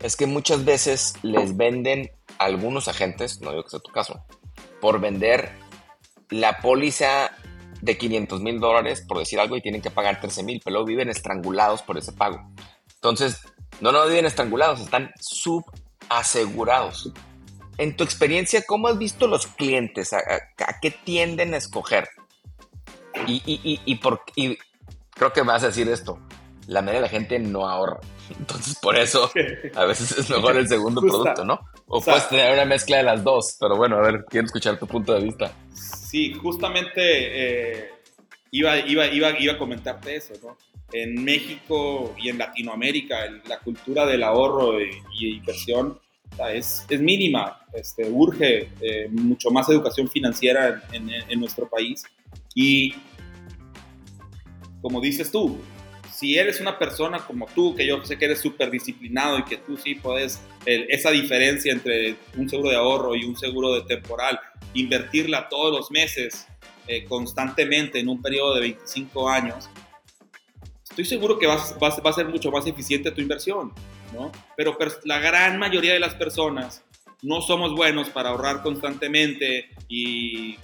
es 0.00 0.16
que 0.16 0.26
muchas 0.26 0.64
veces 0.64 1.14
les 1.22 1.56
venden 1.56 2.10
algunos 2.38 2.88
agentes, 2.88 3.40
no 3.40 3.52
digo 3.52 3.62
que 3.62 3.70
sea 3.70 3.78
tu 3.78 3.92
caso, 3.92 4.24
por 4.80 4.98
vender 4.98 5.52
la 6.28 6.58
póliza 6.58 7.30
de 7.80 7.96
500 7.96 8.40
mil 8.40 8.60
dólares, 8.60 9.04
por 9.06 9.18
decir 9.18 9.38
algo, 9.40 9.56
y 9.56 9.62
tienen 9.62 9.82
que 9.82 9.90
pagar 9.90 10.20
13 10.20 10.42
mil, 10.42 10.60
pero 10.64 10.74
luego 10.74 10.86
viven 10.86 11.08
estrangulados 11.08 11.82
por 11.82 11.98
ese 11.98 12.12
pago. 12.12 12.40
Entonces, 12.94 13.40
no, 13.80 13.92
no 13.92 14.06
viven 14.06 14.26
estrangulados, 14.26 14.80
están 14.80 15.12
subasegurados. 15.20 17.12
En 17.76 17.96
tu 17.96 18.02
experiencia, 18.02 18.62
¿cómo 18.66 18.88
has 18.88 18.98
visto 18.98 19.28
los 19.28 19.46
clientes? 19.46 20.12
¿A, 20.12 20.20
qué 20.82 20.90
tienden 20.90 21.54
a 21.54 21.58
escoger? 21.58 22.08
Y, 23.26 23.42
y, 23.46 23.80
y, 23.84 23.94
por, 23.96 24.22
creo 25.10 25.32
que 25.32 25.42
vas 25.42 25.62
a 25.62 25.68
decir 25.68 25.88
esto, 25.88 26.18
la 26.66 26.82
mayoría 26.82 27.00
de 27.00 27.06
la 27.06 27.10
gente 27.10 27.38
no 27.38 27.68
ahorra. 27.68 28.00
Entonces, 28.38 28.76
por 28.80 28.96
eso 28.96 29.30
a 29.74 29.84
veces 29.84 30.18
es 30.18 30.30
mejor 30.30 30.56
el 30.56 30.68
segundo 30.68 31.00
producto, 31.00 31.44
¿no? 31.44 31.60
O, 31.86 32.00
puedes 32.00 32.28
tener 32.28 32.52
una 32.52 32.64
mezcla 32.64 32.98
de 32.98 33.02
las 33.04 33.22
dos, 33.22 33.56
pero 33.60 33.76
bueno, 33.76 33.96
a 33.96 34.02
ver, 34.02 34.24
quiero 34.28 34.46
escuchar 34.46 34.78
tu 34.78 34.86
punto 34.86 35.14
de 35.14 35.24
vista. 35.24 35.52
Sí, 35.72 36.34
justamente 36.34 37.00
eh, 37.00 37.90
iba, 38.50 38.78
iba, 38.78 39.06
iba, 39.06 39.38
iba 39.38 39.52
a 39.54 39.58
comentarte 39.58 40.16
eso, 40.16 40.34
¿no? 40.42 40.56
En 40.92 41.22
México 41.22 42.14
y 42.18 42.30
en 42.30 42.38
Latinoamérica, 42.38 43.16
la 43.46 43.58
cultura 43.58 44.06
del 44.06 44.22
ahorro 44.22 44.80
y, 44.80 45.36
inversión 45.36 45.98
es, 46.50 46.86
es, 46.88 47.00
mínima. 47.00 47.60
Este, 47.74 48.08
urge 48.08 48.70
eh, 48.80 49.08
mucho 49.10 49.50
más 49.50 49.68
educación 49.68 50.08
financiera 50.08 50.82
en, 50.92 51.10
en 51.10 51.40
nuestro 51.40 51.68
país. 51.68 52.04
Y 52.54 52.94
como 54.80 55.00
dices 55.00 55.30
tú, 55.30 55.58
si 56.18 56.36
eres 56.36 56.60
una 56.60 56.76
persona 56.76 57.18
como 57.24 57.46
tú, 57.46 57.76
que 57.76 57.86
yo 57.86 58.04
sé 58.04 58.18
que 58.18 58.24
eres 58.24 58.40
súper 58.40 58.72
disciplinado 58.72 59.38
y 59.38 59.44
que 59.44 59.56
tú 59.58 59.76
sí 59.76 59.94
puedes, 59.94 60.40
esa 60.66 61.12
diferencia 61.12 61.72
entre 61.72 62.16
un 62.36 62.48
seguro 62.48 62.70
de 62.70 62.76
ahorro 62.76 63.14
y 63.14 63.24
un 63.24 63.36
seguro 63.36 63.74
de 63.74 63.82
temporal, 63.82 64.40
invertirla 64.74 65.48
todos 65.48 65.70
los 65.70 65.92
meses 65.92 66.48
eh, 66.88 67.04
constantemente 67.04 68.00
en 68.00 68.08
un 68.08 68.20
periodo 68.20 68.56
de 68.56 68.62
25 68.62 69.28
años, 69.28 69.70
estoy 70.82 71.04
seguro 71.04 71.38
que 71.38 71.46
vas, 71.46 71.76
va 71.80 72.10
a 72.10 72.12
ser 72.12 72.26
mucho 72.26 72.50
más 72.50 72.66
eficiente 72.66 73.12
tu 73.12 73.20
inversión, 73.20 73.72
¿no? 74.12 74.32
Pero 74.56 74.76
la 75.04 75.20
gran 75.20 75.56
mayoría 75.56 75.92
de 75.92 76.00
las 76.00 76.14
personas 76.14 76.82
no 77.22 77.42
somos 77.42 77.76
buenos 77.76 78.10
para 78.10 78.30
ahorrar 78.30 78.64
constantemente 78.64 79.70
y 79.88 80.56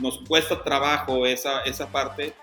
nos 0.00 0.18
cuesta 0.28 0.62
trabajo 0.62 1.24
esa, 1.24 1.62
esa 1.62 1.90
parte 1.90 2.34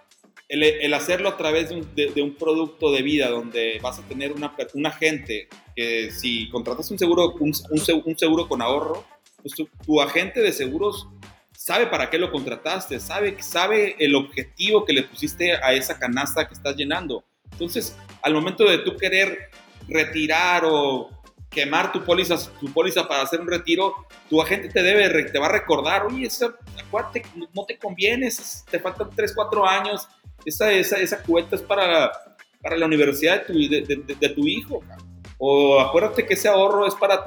el, 0.49 0.93
hacerlo 0.95 1.29
a 1.29 1.38
través 1.38 1.69
de 1.69 2.21
un, 2.23 2.33
producto 2.33 2.91
de 2.91 3.03
vida 3.03 3.29
donde 3.29 3.79
vas 3.81 3.99
a 3.99 4.07
tener 4.07 4.31
una, 4.31 4.55
un 4.73 4.85
agente 4.88 5.47
que 5.75 6.12
si 6.12 6.49
contratas 6.49 6.89
un 6.89 6.97
seguro, 6.97 7.35
un, 7.39 8.17
seguro 8.17 8.47
con 8.47 8.62
ahorro, 8.62 9.05
pues 9.43 9.53
tu, 9.85 10.01
agente 10.01 10.41
de 10.41 10.51
seguros 10.51 11.07
sabe 11.53 11.85
para 11.85 12.09
qué 12.09 12.17
lo 12.17 12.31
contrataste, 12.31 12.99
sabe, 12.99 13.41
sabe 13.43 13.95
el 13.99 14.15
objetivo 14.15 14.85
que 14.85 14.93
le 14.93 15.03
pusiste 15.03 15.53
a 15.53 15.73
esa 15.73 15.99
canasta 15.99 16.47
que 16.47 16.55
estás 16.55 16.75
llenando. 16.75 17.23
Entonces, 17.51 17.95
al 18.23 18.33
momento 18.33 18.63
de 18.63 18.79
tú 18.79 18.97
querer 18.97 19.51
retirar 19.88 20.63
o 20.65 21.09
quemar 21.49 21.91
tu 21.91 22.03
póliza, 22.03 22.38
tu 22.59 22.71
póliza 22.73 23.07
para 23.07 23.21
hacer 23.21 23.39
un 23.39 23.47
retiro, 23.47 24.07
tu 24.29 24.41
agente 24.41 24.69
te 24.69 24.81
debe, 24.81 25.23
te 25.25 25.39
va 25.39 25.47
a 25.47 25.51
recordar, 25.51 26.05
oye, 26.05 26.27
no 27.53 27.65
te 27.65 27.77
conviene, 27.77 28.29
te 28.69 28.79
faltan 28.79 29.09
3, 29.15 29.33
4 29.35 29.67
años, 29.67 30.07
esa, 30.45 30.71
esa, 30.71 30.97
esa 30.97 31.21
cubeta 31.23 31.56
es 31.56 31.62
para, 31.62 32.12
para 32.62 32.78
la 32.78 32.86
universidad 32.86 33.45
de 33.47 33.82
tu, 33.82 34.15
de, 34.19 34.30
tu 34.30 34.47
hijo, 34.47 34.82
o 35.38 35.80
acuérdate 35.80 36.25
que 36.25 36.34
ese 36.34 36.47
ahorro 36.47 36.88
es 36.88 36.95
para, 36.95 37.23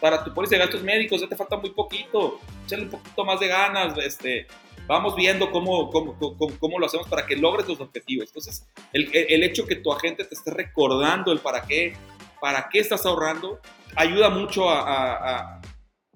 para 0.00 0.22
tu 0.22 0.32
póliza 0.34 0.56
de 0.56 0.62
gastos 0.62 0.82
médicos, 0.82 1.20
ya 1.20 1.28
te 1.28 1.36
falta 1.36 1.56
muy 1.56 1.70
poquito, 1.70 2.40
échale 2.66 2.84
un 2.84 2.90
poquito 2.90 3.24
más 3.24 3.40
de 3.40 3.48
ganas, 3.48 3.96
este, 3.98 4.46
vamos 4.86 5.14
viendo 5.14 5.50
cómo, 5.50 5.90
cómo, 5.90 6.16
cómo, 6.58 6.78
lo 6.78 6.86
hacemos 6.86 7.08
para 7.08 7.26
que 7.26 7.36
logres 7.36 7.68
los 7.68 7.80
objetivos. 7.80 8.28
Entonces, 8.28 8.66
el, 8.92 9.10
el, 9.12 9.42
hecho 9.42 9.66
que 9.66 9.76
tu 9.76 9.92
agente 9.92 10.24
te 10.24 10.34
esté 10.34 10.50
recordando 10.50 11.30
el 11.30 11.38
para 11.38 11.62
qué, 11.62 11.94
para 12.40 12.68
qué 12.70 12.80
estás 12.80 13.04
ahorrando, 13.06 13.60
ayuda 13.94 14.30
mucho 14.30 14.68
a, 14.70 15.57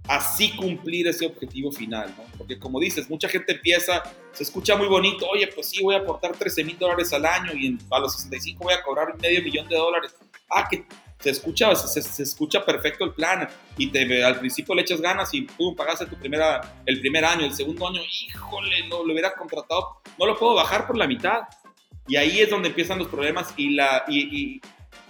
así 0.09 0.55
cumplir 0.57 1.07
ese 1.07 1.27
objetivo 1.27 1.71
final, 1.71 2.13
¿no? 2.17 2.25
Porque 2.37 2.59
como 2.59 2.81
dices, 2.81 3.09
mucha 3.09 3.29
gente 3.29 3.53
empieza, 3.53 4.03
se 4.33 4.43
escucha 4.43 4.77
muy 4.77 4.89
bonito, 4.89 5.27
oye, 5.29 5.47
pues 5.49 5.71
sí, 5.71 5.83
voy 5.83 5.95
a 5.95 5.99
aportar 5.99 6.33
13 6.33 6.65
mil 6.65 6.79
dólares 6.79 7.13
al 7.13 7.25
año 7.25 7.53
y 7.55 7.79
a 7.91 7.99
los 7.99 8.15
65 8.17 8.65
voy 8.65 8.75
a 8.75 8.83
cobrar 8.83 9.17
medio 9.21 9.43
millón 9.43 9.69
de 9.69 9.77
dólares. 9.77 10.15
Ah, 10.51 10.67
que 10.69 10.85
se 11.21 11.31
escucha, 11.31 11.75
se, 11.77 12.23
escucha 12.23 12.65
perfecto 12.65 13.05
el 13.05 13.13
plan 13.13 13.49
y 13.79 13.87
te, 13.89 14.25
al 14.25 14.39
principio 14.41 14.75
le 14.75 14.83
echas 14.83 15.01
ganas 15.01 15.33
y 15.35 15.43
pum, 15.43 15.75
pagaste 15.77 16.07
tu 16.07 16.17
primera, 16.17 16.83
el 16.85 17.01
primer 17.01 17.25
año, 17.25 17.47
el 17.47 17.55
segundo 17.55 17.89
año, 17.89 18.01
híjole, 18.03 18.89
no 18.89 19.05
lo 19.05 19.13
hubiera 19.13 19.33
contratado, 19.35 20.01
no 20.19 20.27
lo 20.27 20.37
puedo 20.37 20.55
bajar 20.55 20.87
por 20.87 20.97
la 20.97 21.07
mitad. 21.07 21.43
Y 22.09 22.17
ahí 22.17 22.41
es 22.41 22.51
donde 22.51 22.69
empiezan 22.69 22.99
los 22.99 23.07
problemas 23.07 23.55
y, 23.57 23.71
la, 23.71 24.05
y, 24.09 24.61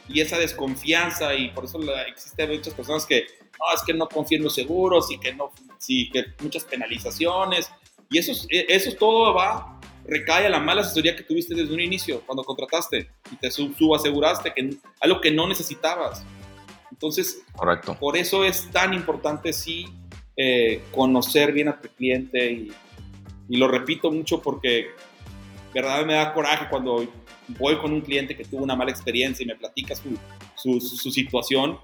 y 0.06 0.20
esa 0.20 0.38
desconfianza 0.38 1.34
y 1.34 1.48
por 1.48 1.64
eso 1.64 1.80
existen 2.06 2.50
muchas 2.50 2.74
personas 2.74 3.06
que, 3.06 3.26
no, 3.62 3.74
es 3.74 3.82
que 3.82 3.94
no 3.94 4.08
confían 4.08 4.40
en 4.40 4.44
los 4.44 4.54
seguros 4.54 5.10
y 5.10 5.18
que 5.18 5.34
no, 5.34 5.50
sí, 5.78 6.10
que 6.10 6.24
muchas 6.42 6.64
penalizaciones 6.64 7.70
y 8.10 8.18
eso, 8.18 8.32
e, 8.50 8.66
eso 8.68 8.92
todo 8.98 9.34
va, 9.34 9.80
recae 10.04 10.46
a 10.46 10.50
la 10.50 10.60
mala 10.60 10.82
asesoría 10.82 11.14
que 11.16 11.22
tuviste 11.22 11.54
desde 11.54 11.72
un 11.72 11.80
inicio 11.80 12.22
cuando 12.26 12.44
contrataste 12.44 13.10
y 13.30 13.36
te 13.36 13.50
subaseguraste 13.50 14.52
que 14.52 14.76
algo 15.00 15.20
que 15.20 15.30
no 15.30 15.46
necesitabas. 15.48 16.24
Entonces, 16.90 17.42
Correcto. 17.56 17.96
por 17.98 18.16
eso 18.16 18.44
es 18.44 18.70
tan 18.70 18.94
importante 18.94 19.52
sí 19.52 19.86
eh, 20.36 20.82
conocer 20.92 21.52
bien 21.52 21.68
a 21.68 21.80
tu 21.80 21.88
cliente 21.88 22.52
y, 22.52 22.72
y 23.48 23.56
lo 23.56 23.68
repito 23.68 24.10
mucho 24.10 24.40
porque 24.40 24.88
verdad 25.72 26.04
me 26.04 26.14
da 26.14 26.32
coraje 26.32 26.66
cuando 26.68 27.06
voy 27.58 27.76
con 27.78 27.92
un 27.92 28.00
cliente 28.00 28.36
que 28.36 28.44
tuvo 28.44 28.62
una 28.62 28.76
mala 28.76 28.90
experiencia 28.90 29.42
y 29.42 29.46
me 29.46 29.56
platica 29.56 29.94
su, 29.94 30.18
su, 30.54 30.80
su, 30.80 31.10
situación, 31.10 31.78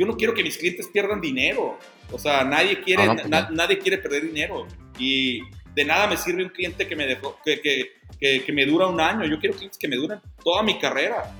yo 0.00 0.06
no 0.06 0.16
quiero 0.16 0.32
que 0.32 0.42
mis 0.42 0.56
clientes 0.56 0.88
pierdan 0.88 1.20
dinero. 1.20 1.78
O 2.10 2.18
sea, 2.18 2.42
nadie 2.42 2.80
quiere, 2.80 3.04
pues 3.04 3.28
nadie 3.28 3.78
quiere 3.78 3.98
perder 3.98 4.24
dinero. 4.24 4.66
Y 4.98 5.42
de 5.74 5.84
nada 5.84 6.06
me 6.06 6.16
sirve 6.16 6.42
un 6.42 6.48
cliente 6.48 6.88
que 6.88 6.96
me, 6.96 7.06
dejó, 7.06 7.38
que, 7.44 7.60
que, 7.60 8.42
que, 8.42 8.52
me 8.54 8.64
dura 8.64 8.86
un 8.86 8.98
año. 8.98 9.26
Yo 9.26 9.38
quiero 9.38 9.54
clientes 9.54 9.78
que 9.78 9.88
me 9.88 9.96
duren 9.96 10.18
toda 10.42 10.62
mi 10.62 10.78
carrera. 10.78 11.30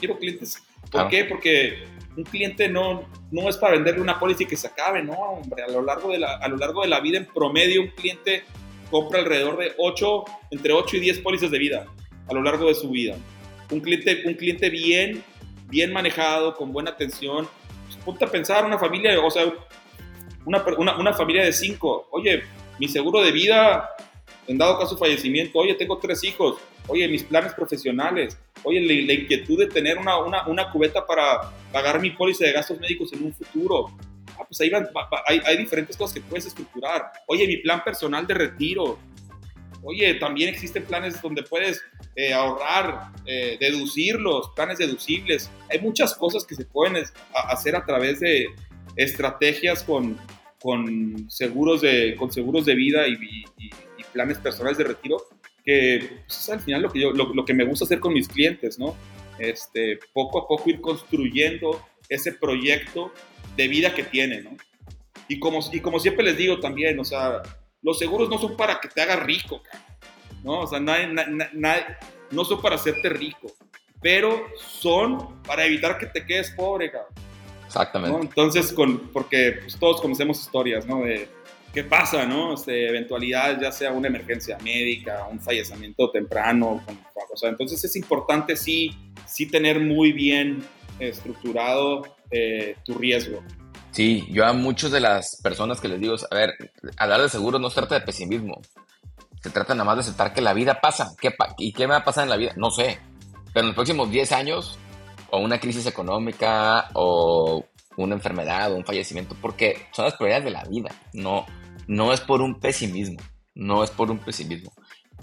Quiero 0.00 0.18
clientes. 0.18 0.62
¿Por 0.90 1.08
qué? 1.08 1.26
Porque 1.26 1.84
un 2.16 2.24
cliente 2.24 2.70
no, 2.70 3.06
no 3.30 3.50
es 3.50 3.58
para 3.58 3.74
venderle 3.74 4.00
una 4.00 4.18
póliza 4.18 4.44
y 4.44 4.46
que 4.46 4.56
se 4.56 4.68
acabe, 4.68 5.02
no, 5.02 5.12
hombre. 5.12 5.64
A 5.64 5.68
lo, 5.68 5.82
largo 5.82 6.10
de 6.10 6.18
la, 6.18 6.36
a 6.36 6.48
lo 6.48 6.56
largo 6.56 6.80
de 6.80 6.88
la 6.88 7.00
vida, 7.00 7.18
en 7.18 7.26
promedio, 7.26 7.82
un 7.82 7.88
cliente 7.88 8.44
compra 8.90 9.18
alrededor 9.18 9.58
de 9.58 9.74
8, 9.76 10.24
entre 10.52 10.72
8 10.72 10.96
y 10.96 11.00
10 11.00 11.18
pólizas 11.18 11.50
de 11.50 11.58
vida 11.58 11.86
a 12.28 12.32
lo 12.32 12.42
largo 12.42 12.66
de 12.68 12.74
su 12.74 12.88
vida. 12.88 13.14
Un 13.70 13.80
cliente, 13.80 14.22
un 14.24 14.32
cliente 14.32 14.70
bien, 14.70 15.22
bien 15.68 15.92
manejado, 15.92 16.54
con 16.54 16.72
buena 16.72 16.92
atención. 16.92 17.46
Ponte 18.06 18.24
a 18.24 18.28
pensar 18.28 18.64
una 18.64 18.78
familia, 18.78 19.20
o 19.20 19.30
sea, 19.30 19.44
una, 20.44 20.64
una, 20.78 20.96
una, 20.96 21.12
familia 21.12 21.44
de 21.44 21.52
cinco. 21.52 22.06
Oye, 22.12 22.44
mi 22.78 22.88
seguro 22.88 23.20
de 23.20 23.32
vida, 23.32 23.90
en 24.46 24.56
dado 24.56 24.78
caso 24.78 24.96
fallecimiento, 24.96 25.58
oye, 25.58 25.74
tengo 25.74 25.98
tres 25.98 26.22
hijos. 26.24 26.56
Oye, 26.88 27.08
mis 27.08 27.24
planes 27.24 27.52
profesionales. 27.52 28.38
Oye, 28.62 28.80
la, 28.80 29.12
inquietud 29.12 29.58
de 29.58 29.66
tener 29.66 29.98
una, 29.98 30.46
una, 30.46 30.70
cubeta 30.70 31.04
para 31.04 31.50
pagar 31.72 32.00
mi 32.00 32.10
póliza 32.10 32.44
de 32.44 32.52
gastos 32.52 32.78
médicos 32.78 33.12
en 33.12 33.24
un 33.24 33.34
futuro. 33.34 33.90
Ah, 34.38 34.44
pues 34.46 34.60
ahí 34.60 34.70
van, 34.70 34.88
hay, 35.26 35.40
hay 35.44 35.56
diferentes 35.56 35.96
cosas 35.96 36.14
que 36.14 36.20
puedes 36.20 36.46
estructurar. 36.46 37.10
Oye, 37.26 37.46
mi 37.46 37.56
plan 37.56 37.82
personal 37.82 38.26
de 38.26 38.34
retiro. 38.34 38.98
Oye, 39.82 40.14
también 40.14 40.48
existen 40.48 40.84
planes 40.84 41.20
donde 41.20 41.42
puedes 41.42 41.82
eh, 42.16 42.32
ahorrar, 42.32 43.12
eh, 43.26 43.56
deducirlos, 43.60 44.50
planes 44.56 44.78
deducibles. 44.78 45.50
Hay 45.70 45.80
muchas 45.80 46.14
cosas 46.14 46.44
que 46.44 46.54
se 46.54 46.64
pueden 46.64 47.02
hacer 47.32 47.76
a 47.76 47.84
través 47.84 48.20
de 48.20 48.46
estrategias 48.96 49.82
con, 49.82 50.18
con, 50.60 51.30
seguros, 51.30 51.82
de, 51.82 52.16
con 52.18 52.32
seguros 52.32 52.64
de 52.64 52.74
vida 52.74 53.06
y, 53.06 53.44
planes 54.12 54.38
personales 54.38 54.78
de 54.78 54.84
retiro, 54.84 55.18
que 55.62 56.22
pues, 56.26 56.40
es 56.40 56.48
al 56.48 56.60
final 56.60 56.80
lo 56.80 56.90
que, 56.90 57.00
yo, 57.00 57.12
lo, 57.12 57.44
que 57.44 57.52
me 57.52 57.64
gusta 57.64 57.84
hacer 57.84 58.00
con 58.00 58.14
mis 58.14 58.28
clientes, 58.28 58.78
¿no? 58.78 58.96
Este, 59.38 59.98
poco 60.14 60.38
a 60.38 60.48
poco 60.48 60.70
ir 60.70 60.80
construyendo 60.80 61.84
ese 62.08 62.32
proyecto 62.32 63.12
de 63.58 63.68
vida 63.68 63.94
que 63.94 64.04
tienen, 64.04 64.44
¿no? 64.44 64.56
Y 65.28 65.38
como, 65.38 65.60
y 65.70 65.80
como 65.80 65.98
siempre 65.98 66.24
les 66.24 66.38
digo 66.38 66.60
también, 66.60 66.98
o 66.98 67.04
sea, 67.04 67.42
los 67.82 67.98
seguros 67.98 68.28
no 68.28 68.38
son 68.38 68.56
para 68.56 68.80
que 68.80 68.88
te 68.88 69.02
hagas 69.02 69.22
rico, 69.22 69.62
¿no? 70.42 70.60
O 70.60 70.66
sea, 70.66 70.80
no 70.80 72.44
son 72.44 72.60
para 72.60 72.76
hacerte 72.76 73.08
rico, 73.08 73.52
pero 74.00 74.46
son 74.56 75.42
para 75.42 75.64
evitar 75.64 75.98
que 75.98 76.06
te 76.06 76.24
quedes 76.24 76.50
pobre, 76.52 76.90
cabrón. 76.90 77.12
Exactamente. 77.66 78.18
Entonces, 78.20 78.72
con, 78.72 79.08
porque 79.08 79.58
pues, 79.60 79.76
todos 79.78 80.00
conocemos 80.00 80.40
historias, 80.40 80.86
¿no? 80.86 81.00
De 81.00 81.28
qué 81.74 81.84
pasa, 81.84 82.24
¿no? 82.24 82.54
Este, 82.54 82.88
eventualidades, 82.88 83.60
ya 83.60 83.70
sea 83.70 83.92
una 83.92 84.08
emergencia 84.08 84.56
médica, 84.64 85.26
un 85.30 85.40
fallecimiento 85.40 86.10
temprano, 86.10 86.82
o 87.30 87.36
sea, 87.36 87.50
entonces 87.50 87.84
es 87.84 87.96
importante 87.96 88.56
sí, 88.56 88.96
sí 89.26 89.46
tener 89.46 89.78
muy 89.78 90.12
bien 90.12 90.64
estructurado 90.98 92.16
eh, 92.30 92.76
tu 92.84 92.94
riesgo. 92.94 93.42
Sí, 93.96 94.26
yo 94.28 94.44
a 94.44 94.52
muchas 94.52 94.90
de 94.90 95.00
las 95.00 95.40
personas 95.42 95.80
que 95.80 95.88
les 95.88 95.98
digo, 95.98 96.16
a 96.30 96.34
ver, 96.34 96.52
hablar 96.98 97.22
de 97.22 97.30
seguro 97.30 97.58
no 97.58 97.70
se 97.70 97.76
trata 97.76 97.94
de 97.94 98.02
pesimismo. 98.02 98.60
Se 99.42 99.48
trata 99.48 99.72
nada 99.72 99.86
más 99.86 99.96
de 99.96 100.00
aceptar 100.02 100.34
que 100.34 100.42
la 100.42 100.52
vida 100.52 100.82
pasa. 100.82 101.14
¿Qué 101.18 101.34
¿Y 101.56 101.72
qué 101.72 101.86
me 101.86 101.94
va 101.94 102.00
a 102.00 102.04
pasar 102.04 102.24
en 102.24 102.28
la 102.28 102.36
vida? 102.36 102.52
No 102.56 102.70
sé. 102.70 102.98
Pero 103.54 103.60
en 103.60 103.66
los 103.68 103.74
próximos 103.74 104.10
10 104.10 104.32
años, 104.32 104.78
o 105.30 105.38
una 105.38 105.58
crisis 105.58 105.86
económica, 105.86 106.90
o 106.92 107.64
una 107.96 108.16
enfermedad, 108.16 108.70
o 108.70 108.76
un 108.76 108.84
fallecimiento, 108.84 109.34
porque 109.40 109.86
son 109.92 110.04
las 110.04 110.14
prioridades 110.14 110.44
de 110.44 110.50
la 110.50 110.64
vida. 110.64 110.90
No, 111.14 111.46
no 111.86 112.12
es 112.12 112.20
por 112.20 112.42
un 112.42 112.60
pesimismo. 112.60 113.16
No 113.54 113.82
es 113.82 113.88
por 113.90 114.10
un 114.10 114.18
pesimismo. 114.18 114.74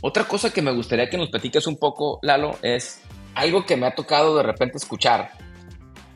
Otra 0.01 0.23
cosa 0.23 0.49
que 0.49 0.63
me 0.63 0.71
gustaría 0.71 1.11
que 1.11 1.17
nos 1.17 1.29
platiques 1.29 1.67
un 1.67 1.77
poco, 1.77 2.17
Lalo, 2.23 2.57
es 2.63 3.01
algo 3.35 3.67
que 3.67 3.77
me 3.77 3.85
ha 3.85 3.93
tocado 3.93 4.35
de 4.35 4.41
repente 4.41 4.77
escuchar. 4.77 5.29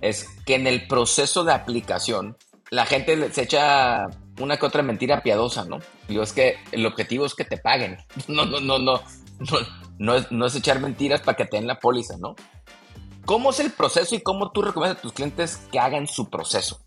Es 0.02 0.28
que 0.44 0.56
en 0.56 0.66
el 0.66 0.88
proceso 0.88 1.44
de 1.44 1.54
aplicación, 1.54 2.36
la 2.70 2.86
gente 2.86 3.32
se 3.32 3.44
echa 3.44 4.08
una 4.40 4.58
que 4.58 4.66
otra 4.66 4.84
mentira 4.84 5.22
piadosa, 5.24 5.66
¿no? 5.66 5.80
Digo, 6.08 6.24
es 6.24 6.34
que 6.34 6.58
el 6.72 6.86
objetivo 6.86 7.26
es 7.26 7.34
que 7.34 7.46
te 7.46 7.58
paguen. 7.58 7.98
No, 8.28 8.46
no, 8.46 8.60
no, 8.60 8.80
no. 8.80 9.02
No, 10.00 10.16
es, 10.16 10.32
no 10.32 10.46
es 10.46 10.56
echar 10.56 10.80
mentiras 10.80 11.22
para 11.22 11.36
que 11.38 11.46
te 11.46 11.58
den 11.58 11.68
la 11.68 11.80
póliza, 11.80 12.18
¿no? 12.18 12.36
¿Cómo 13.26 13.50
es 13.52 13.60
el 13.60 13.72
proceso 13.72 14.16
y 14.16 14.22
cómo 14.22 14.52
tú 14.52 14.62
recomiendas 14.62 15.00
a 15.00 15.02
tus 15.02 15.14
clientes 15.14 15.58
que 15.72 15.80
hagan 15.80 16.08
su 16.08 16.30
proceso 16.30 16.80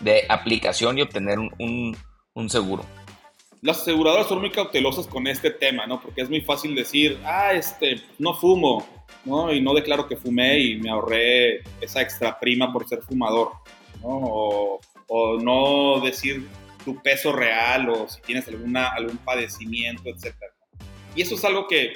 de 0.00 0.24
aplicación 0.28 0.98
y 0.98 1.02
obtener 1.02 1.38
un, 1.38 1.96
un 2.34 2.50
seguro? 2.50 2.84
Las 3.62 3.80
aseguradoras 3.80 4.28
son 4.28 4.40
muy 4.40 4.50
cautelosas 4.50 5.06
con 5.06 5.26
este 5.26 5.50
tema, 5.50 5.86
¿no? 5.86 6.00
Porque 6.00 6.20
es 6.20 6.28
muy 6.28 6.40
fácil 6.40 6.74
decir, 6.74 7.18
ah, 7.24 7.52
este, 7.52 8.02
no 8.18 8.34
fumo, 8.34 8.86
¿no? 9.24 9.52
Y 9.52 9.60
no 9.60 9.74
declaro 9.74 10.06
que 10.06 10.16
fumé 10.16 10.60
y 10.60 10.76
me 10.76 10.90
ahorré 10.90 11.62
esa 11.80 12.02
extra 12.02 12.38
prima 12.38 12.72
por 12.72 12.86
ser 12.86 13.02
fumador, 13.02 13.52
¿no? 14.02 14.08
O, 14.08 14.80
o 15.08 15.38
no 15.38 16.00
decir 16.00 16.46
tu 16.84 17.02
peso 17.02 17.32
real 17.32 17.88
o 17.90 18.08
si 18.08 18.20
tienes 18.22 18.46
alguna, 18.48 18.88
algún 18.88 19.18
padecimiento, 19.18 20.08
etc. 20.08 20.34
Y 21.14 21.22
eso 21.22 21.34
es 21.34 21.44
algo 21.44 21.66
que 21.66 21.92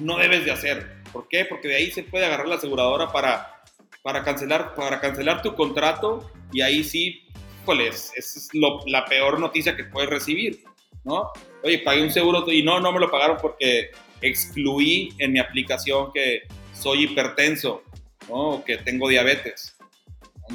no 0.00 0.18
debes 0.18 0.44
de 0.44 0.50
hacer. 0.50 1.02
¿Por 1.12 1.28
qué? 1.28 1.44
Porque 1.44 1.68
de 1.68 1.76
ahí 1.76 1.90
se 1.90 2.02
puede 2.02 2.26
agarrar 2.26 2.48
la 2.48 2.56
aseguradora 2.56 3.12
para, 3.12 3.62
para, 4.02 4.22
cancelar, 4.24 4.74
para 4.74 5.00
cancelar 5.00 5.42
tu 5.42 5.54
contrato 5.54 6.30
y 6.52 6.60
ahí 6.60 6.82
sí, 6.82 7.22
pues 7.64 8.12
es 8.16 8.48
la 8.52 9.04
peor 9.04 9.40
noticia 9.40 9.76
que 9.76 9.84
puedes 9.84 10.10
recibir, 10.10 10.64
¿no? 11.04 11.30
Oye, 11.62 11.78
pagué 11.78 12.02
un 12.02 12.12
seguro 12.12 12.50
y 12.50 12.62
no, 12.62 12.80
no 12.80 12.92
me 12.92 13.00
lo 13.00 13.10
pagaron 13.10 13.38
porque 13.40 13.90
excluí 14.20 15.14
en 15.18 15.32
mi 15.32 15.38
aplicación 15.38 16.12
que 16.12 16.42
soy 16.72 17.04
hipertenso, 17.04 17.82
¿no? 18.28 18.50
O 18.50 18.64
que 18.64 18.78
tengo 18.78 19.08
diabetes. 19.08 19.75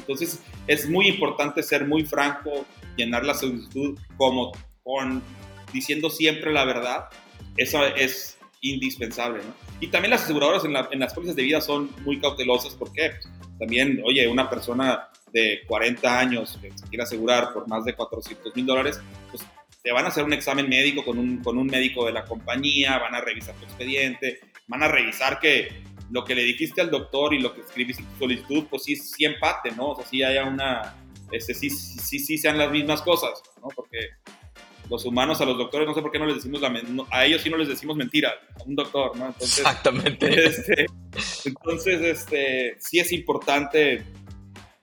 Entonces, 0.02 0.40
es 0.66 0.88
muy 0.88 1.08
importante 1.08 1.62
ser 1.62 1.86
muy 1.86 2.04
franco, 2.04 2.66
llenar 2.96 3.24
la 3.24 3.34
solicitud 3.34 3.98
como 4.16 4.52
con 4.82 5.22
diciendo 5.72 6.10
siempre 6.10 6.52
la 6.52 6.64
verdad. 6.64 7.06
Eso 7.56 7.84
es 7.86 8.38
indispensable, 8.60 9.42
¿no? 9.42 9.54
Y 9.80 9.88
también 9.88 10.10
las 10.10 10.22
aseguradoras 10.22 10.64
en, 10.64 11.00
las 11.00 11.14
pólizas 11.14 11.34
de 11.34 11.42
vida 11.42 11.60
son 11.60 11.90
muy 12.04 12.20
cautelosas 12.20 12.74
porque 12.74 13.12
también, 13.58 14.00
oye, 14.04 14.28
una 14.28 14.48
persona 14.48 15.08
de 15.32 15.60
40 15.66 16.18
años 16.18 16.58
que 16.60 16.70
se 16.70 16.86
quiere 16.88 17.02
asegurar 17.02 17.52
por 17.52 17.66
más 17.66 17.84
de 17.84 17.94
400 17.94 18.54
mil 18.54 18.66
dólares, 18.66 19.00
pues 19.30 19.42
te 19.82 19.90
van 19.90 20.04
a 20.04 20.08
hacer 20.08 20.24
un 20.24 20.32
examen 20.32 20.68
médico 20.68 21.04
con 21.04 21.18
un, 21.18 21.42
con 21.42 21.58
un 21.58 21.66
médico 21.66 22.06
de 22.06 22.12
la 22.12 22.24
compañía, 22.24 22.98
van 22.98 23.14
a 23.14 23.20
revisar 23.20 23.54
tu 23.56 23.64
expediente, 23.64 24.40
van 24.68 24.84
a 24.84 24.88
revisar 24.88 25.40
que 25.40 25.82
lo 26.12 26.24
que 26.24 26.34
le 26.34 26.42
dijiste 26.42 26.82
al 26.82 26.90
doctor 26.90 27.32
y 27.32 27.40
lo 27.40 27.54
que 27.54 27.62
escribiste 27.62 28.02
en 28.02 28.08
tu 28.10 28.18
solicitud, 28.18 28.66
pues 28.68 28.84
sí, 28.84 28.96
sí 28.96 29.24
empate, 29.24 29.70
¿no? 29.72 29.90
O 29.90 29.96
sea, 29.96 30.04
sí 30.06 30.22
haya 30.22 30.44
una, 30.44 30.94
este, 31.30 31.54
sí, 31.54 31.70
sí, 31.70 32.18
sí 32.18 32.36
sean 32.36 32.58
las 32.58 32.70
mismas 32.70 33.00
cosas, 33.00 33.42
¿no? 33.62 33.68
Porque 33.74 34.10
los 34.90 35.06
humanos 35.06 35.40
a 35.40 35.46
los 35.46 35.56
doctores, 35.56 35.88
no 35.88 35.94
sé 35.94 36.02
por 36.02 36.12
qué 36.12 36.18
no 36.18 36.26
les 36.26 36.36
decimos 36.36 36.60
la 36.60 36.70
a 37.10 37.24
ellos 37.24 37.40
sí 37.40 37.48
no 37.48 37.56
les 37.56 37.68
decimos 37.68 37.96
mentira, 37.96 38.30
a 38.60 38.62
un 38.64 38.76
doctor, 38.76 39.16
¿no? 39.16 39.34
Exactamente. 39.40 40.44
Este, 40.44 40.86
entonces, 41.46 42.02
este, 42.02 42.76
sí 42.78 42.98
es 42.98 43.10
importante 43.10 44.04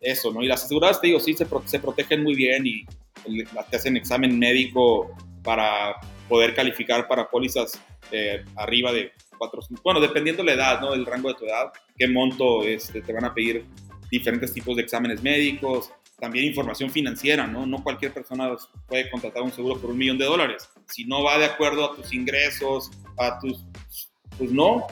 eso, 0.02 0.34
¿no? 0.34 0.42
Y 0.42 0.48
las 0.48 0.63
aseguradoras, 0.63 1.00
te 1.00 1.08
digo, 1.08 1.20
sí 1.20 1.36
se, 1.36 1.46
se 1.65 1.80
protegen 1.80 2.24
muy 2.24 2.34
bien 2.34 2.65
y 2.65 2.86
te 3.70 3.76
hacen 3.76 3.98
examen 3.98 4.39
médico 4.39 5.15
para 5.44 5.96
poder 6.28 6.56
calificar 6.56 7.08
para 7.08 7.30
pólizas 7.30 7.80
eh, 8.12 8.44
arriba 8.56 8.92
de 8.92 9.12
400, 9.39 9.82
bueno, 9.84 9.99
dependiendo 9.99 10.43
la 10.43 10.54
edad, 10.54 10.82
¿no? 10.82 10.91
Del 10.91 11.06
rango 11.06 11.30
de 11.30 11.36
tu 11.36 11.45
edad, 11.45 11.71
qué 11.97 12.08
monto 12.08 12.63
este, 12.63 13.02
te 13.02 13.13
van 13.13 13.25
a 13.25 13.34
pedir 13.34 13.65
diferentes 14.12 14.54
tipos 14.54 14.75
de 14.75 14.84
exámenes 14.84 15.23
médicos, 15.23 15.91
también 16.19 16.45
información 16.45 16.91
financiera, 16.91 17.47
¿no? 17.47 17.65
No 17.65 17.84
cualquier 17.84 18.13
persona 18.13 18.56
puede 18.88 19.10
contratar 19.10 19.41
un 19.41 19.52
seguro 19.52 19.80
por 19.80 19.91
un 19.91 19.97
millón 19.97 20.17
de 20.17 20.25
dólares. 20.25 20.69
Si 20.88 21.06
no 21.06 21.23
va 21.23 21.38
de 21.38 21.45
acuerdo 21.45 21.86
a 21.86 21.95
tus 21.95 22.13
ingresos, 22.13 22.91
a 23.17 23.39
tus... 23.39 23.65
Pues 24.38 24.52
no, 24.52 24.86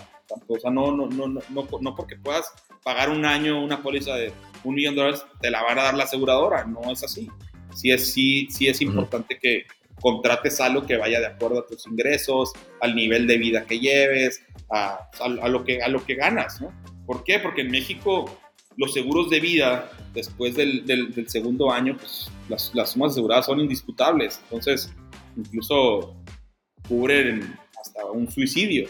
o 0.48 0.60
sea, 0.60 0.72
no, 0.72 0.92
no, 0.92 1.08
no, 1.08 1.28
no, 1.28 1.68
no 1.82 1.96
porque 1.96 2.18
puedas 2.18 2.52
pagar 2.84 3.10
un 3.10 3.26
año 3.26 3.62
una 3.64 3.82
póliza 3.82 4.16
de 4.16 4.34
un 4.64 4.76
millón 4.76 4.96
de 4.96 5.02
dólares, 5.02 5.26
te 5.42 5.52
la 5.52 5.64
van 5.64 5.80
a 5.80 5.84
dar 5.84 5.94
la 5.94 6.04
aseguradora, 6.06 6.66
no 6.66 6.92
es 6.92 7.04
así. 7.04 7.30
Sí 7.76 7.92
es, 7.92 8.14
sí, 8.14 8.48
sí 8.50 8.68
es 8.68 8.82
importante 8.82 9.38
que 9.38 9.66
contrates 10.02 10.60
algo 10.62 10.86
que 10.86 10.98
vaya 10.98 11.20
de 11.20 11.28
acuerdo 11.28 11.60
a 11.60 11.68
tus 11.68 11.88
ingresos, 11.88 12.54
al 12.82 12.96
nivel 12.96 13.28
de 13.28 13.38
vida 13.38 13.66
que 13.66 13.80
lleves, 13.80 14.42
a, 14.70 15.10
a, 15.20 15.48
lo, 15.50 15.64
que, 15.64 15.82
a 15.82 15.88
lo 15.88 16.06
que 16.06 16.16
ganas, 16.16 16.62
¿no? 16.62 16.72
¿Por 17.06 17.24
qué? 17.24 17.40
Porque 17.40 17.62
en 17.62 17.72
México 17.72 18.26
los 18.78 18.94
seguros 18.94 19.30
de 19.30 19.40
vida, 19.40 19.90
después 20.14 20.56
del, 20.56 20.86
del, 20.86 21.30
segundo 21.30 21.72
año, 21.72 21.98
pues 21.98 22.30
las, 22.48 22.72
las, 22.76 22.92
sumas 22.92 23.14
aseguradas 23.14 23.48
son 23.48 23.60
indisputables. 23.60 24.40
Entonces, 24.44 24.94
incluso 25.36 26.16
cubren 26.88 27.58
hasta 27.80 28.06
un 28.06 28.30
suicidio. 28.30 28.88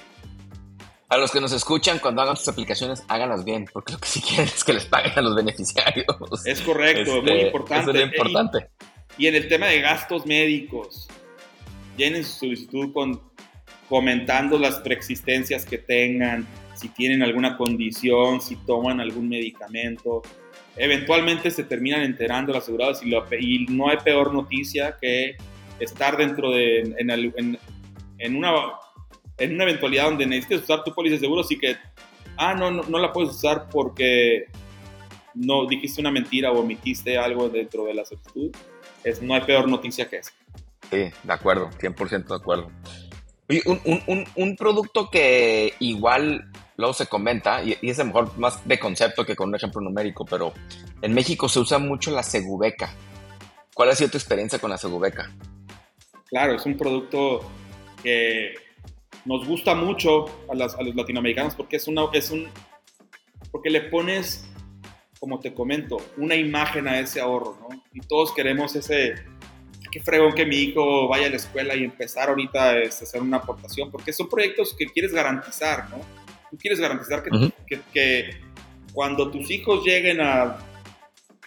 A 1.10 1.18
los 1.18 1.32
que 1.32 1.40
nos 1.40 1.54
escuchan, 1.54 2.00
cuando 2.00 2.22
hagan 2.22 2.36
sus 2.36 2.50
aplicaciones, 2.50 3.04
háganlas 3.08 3.46
bien, 3.46 3.66
porque 3.72 3.94
lo 3.94 4.00
que 4.00 4.10
sí 4.10 4.22
quieren 4.22 4.48
es 4.48 4.64
que 4.66 4.74
les 4.74 4.86
paguen 4.86 5.14
a 5.16 5.22
los 5.22 5.36
beneficiarios. 5.36 6.06
Es 6.46 6.62
correcto, 6.62 7.22
muy 7.22 7.32
este, 7.32 7.48
importante. 7.48 7.92
Eso 7.92 8.00
es 8.00 8.04
importante. 8.04 8.70
Y, 9.18 9.28
en 9.28 9.36
el 9.36 9.48
tema 9.48 9.68
de 9.68 9.82
gastos 9.82 10.26
médicos, 10.26 11.08
llenen 11.98 12.24
su 12.24 12.40
solicitud 12.40 12.94
con, 12.94 13.22
comentando 13.90 14.60
las 14.60 14.76
preexistencias 14.80 15.66
que 15.66 15.78
tengan, 15.78 16.48
si 16.76 16.90
tienen 16.90 17.24
alguna 17.24 17.58
condición, 17.58 18.42
si 18.42 18.56
toman 18.56 19.02
algún 19.02 19.30
medicamento. 19.30 20.22
Eventualmente 20.76 21.50
se 21.50 21.64
terminan 21.64 22.04
enterando 22.04 22.54
los 22.54 22.64
asegurados 22.64 23.02
y, 23.04 23.16
y 23.40 23.66
no 23.66 23.90
hay 23.90 23.98
peor 23.98 24.34
noticia 24.34 24.98
que 25.02 25.36
estar 25.80 26.18
dentro 26.18 26.52
de, 26.52 26.82
en, 26.98 27.60
en, 28.20 28.36
una, 28.36 28.54
en 29.38 29.56
una 29.56 29.64
eventualidad 29.64 30.06
donde 30.06 30.26
necesites 30.26 30.64
usar 30.64 30.84
tu 30.84 30.94
póliza 30.94 31.16
de 31.16 31.22
seguros 31.22 31.52
y 31.52 31.58
que, 31.58 31.78
ah, 32.38 32.54
no, 32.54 32.70
no, 32.70 32.84
no 32.84 33.00
la 33.00 33.12
puedes 33.12 33.32
usar 33.32 33.68
porque 33.72 34.46
no 35.34 35.66
dijiste 35.68 36.02
una 36.02 36.12
mentira 36.12 36.52
o 36.52 36.60
omitiste 36.60 37.18
algo 37.18 37.50
dentro 37.50 37.86
de 37.86 37.94
la 37.94 38.06
solicitud. 38.06 38.52
Es, 39.08 39.22
no 39.22 39.34
hay 39.34 39.42
peor 39.42 39.70
noticia 39.70 40.10
que 40.10 40.18
eso. 40.18 40.32
Sí, 40.90 41.12
de 41.24 41.34
acuerdo, 41.34 41.70
100% 41.70 42.28
de 42.28 42.36
acuerdo. 42.36 42.72
un, 43.66 44.02
un, 44.08 44.26
un, 44.36 44.56
producto 44.56 45.10
que 45.10 45.74
igual 45.80 46.52
luego 46.78 46.94
se 46.94 47.08
comenta, 47.08 47.64
y, 47.64 47.78
es 47.82 48.00
a 48.00 48.04
lo 48.04 48.08
mejor 48.08 48.38
más 48.38 48.66
de 48.68 48.80
concepto 48.80 49.26
que 49.26 49.36
con 49.36 49.50
un 49.50 49.56
ejemplo 49.56 49.82
numérico, 49.82 50.26
pero 50.26 50.54
en 51.02 51.14
México 51.14 51.50
se 51.50 51.60
usa 51.60 51.80
mucho 51.80 52.12
la 52.12 52.24
segubeca. 52.24 52.94
¿Cuál 53.74 53.90
ha 53.90 53.96
sido 53.96 54.12
tu 54.12 54.18
experiencia 54.18 54.60
con 54.60 54.70
la 54.70 54.78
segubeca? 54.78 55.32
Claro, 56.26 56.56
es 56.56 56.66
un 56.66 56.78
producto 56.78 57.42
que 58.04 58.56
nos 59.26 59.48
gusta 59.48 59.76
mucho 59.76 60.26
a, 60.50 60.56
los 60.56 60.96
latinoamericanos 60.96 61.56
porque 61.56 61.78
es, 61.78 61.88
una, 61.88 62.04
es 62.14 62.32
un... 62.32 62.48
porque 63.52 63.70
le 63.70 63.82
pones, 63.82 64.48
como 65.20 65.40
te 65.40 65.54
comento, 65.54 65.98
una 66.18 66.36
imagen 66.36 66.88
a 66.88 67.00
ese 67.00 67.20
ahorro, 67.20 67.58
¿no? 67.62 67.84
Y 67.94 68.00
todos 68.02 68.34
queremos 68.34 68.76
ese... 68.76 69.16
Qué 69.90 70.02
fregón 70.02 70.34
que 70.34 70.46
mi 70.46 70.58
hijo 70.58 71.08
vaya 71.08 71.28
a 71.28 71.30
la 71.30 71.38
escuela 71.38 71.74
y 71.74 71.86
empezar 71.86 72.28
ahorita 72.28 72.78
este, 72.80 73.06
a 73.06 73.08
hacer 73.08 73.22
una 73.22 73.38
aportación, 73.38 73.90
porque 73.90 74.12
son 74.12 74.28
proyectos 74.28 74.76
que 74.78 74.86
quieres 74.86 75.14
garantizar, 75.14 75.90
¿no? 75.90 76.02
tú 76.50 76.58
quieres 76.58 76.80
garantizar 76.80 77.24
que, 77.24 77.80
que, 77.94 78.42
cuando 78.94 79.30
tus 79.30 79.50
hijos 79.52 79.84
lleguen 79.86 80.22
a 80.22 80.58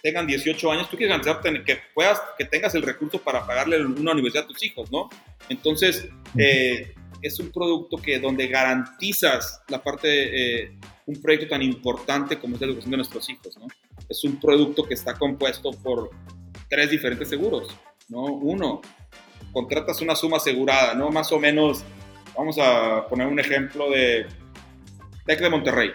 tengan 0.01 0.25
18 0.25 0.71
años, 0.71 0.89
tú 0.89 0.97
quieres 0.97 1.15
garantizar 1.15 1.63
que 1.63 1.77
puedas, 1.93 2.19
que 2.37 2.45
tengas 2.45 2.73
el 2.73 2.81
recurso 2.81 3.19
para 3.19 3.45
pagarle 3.45 3.85
una 3.85 4.13
universidad 4.13 4.45
a 4.45 4.47
tus 4.47 4.63
hijos, 4.63 4.91
¿no? 4.91 5.09
Entonces, 5.47 6.09
eh, 6.37 6.95
es 7.21 7.39
un 7.39 7.51
producto 7.51 7.97
que 7.97 8.19
donde 8.19 8.47
garantizas 8.47 9.61
la 9.67 9.83
parte, 9.83 10.63
eh, 10.63 10.71
un 11.05 11.21
proyecto 11.21 11.49
tan 11.49 11.61
importante 11.61 12.39
como 12.39 12.55
es 12.55 12.61
la 12.61 12.67
educación 12.67 12.91
de 12.91 12.97
nuestros 12.97 13.29
hijos, 13.29 13.57
¿no? 13.57 13.67
Es 14.07 14.23
un 14.23 14.39
producto 14.39 14.83
que 14.83 14.93
está 14.93 15.13
compuesto 15.17 15.71
por 15.71 16.11
tres 16.69 16.89
diferentes 16.89 17.29
seguros, 17.29 17.69
¿no? 18.09 18.25
Uno, 18.25 18.81
contratas 19.51 20.01
una 20.01 20.15
suma 20.15 20.37
asegurada, 20.37 20.93
¿no? 20.93 21.09
Más 21.09 21.31
o 21.31 21.39
menos, 21.39 21.83
vamos 22.37 22.57
a 22.59 23.07
poner 23.07 23.27
un 23.27 23.39
ejemplo 23.39 23.89
de 23.89 24.25
Tec 25.25 25.39
de 25.39 25.49
Monterrey, 25.49 25.91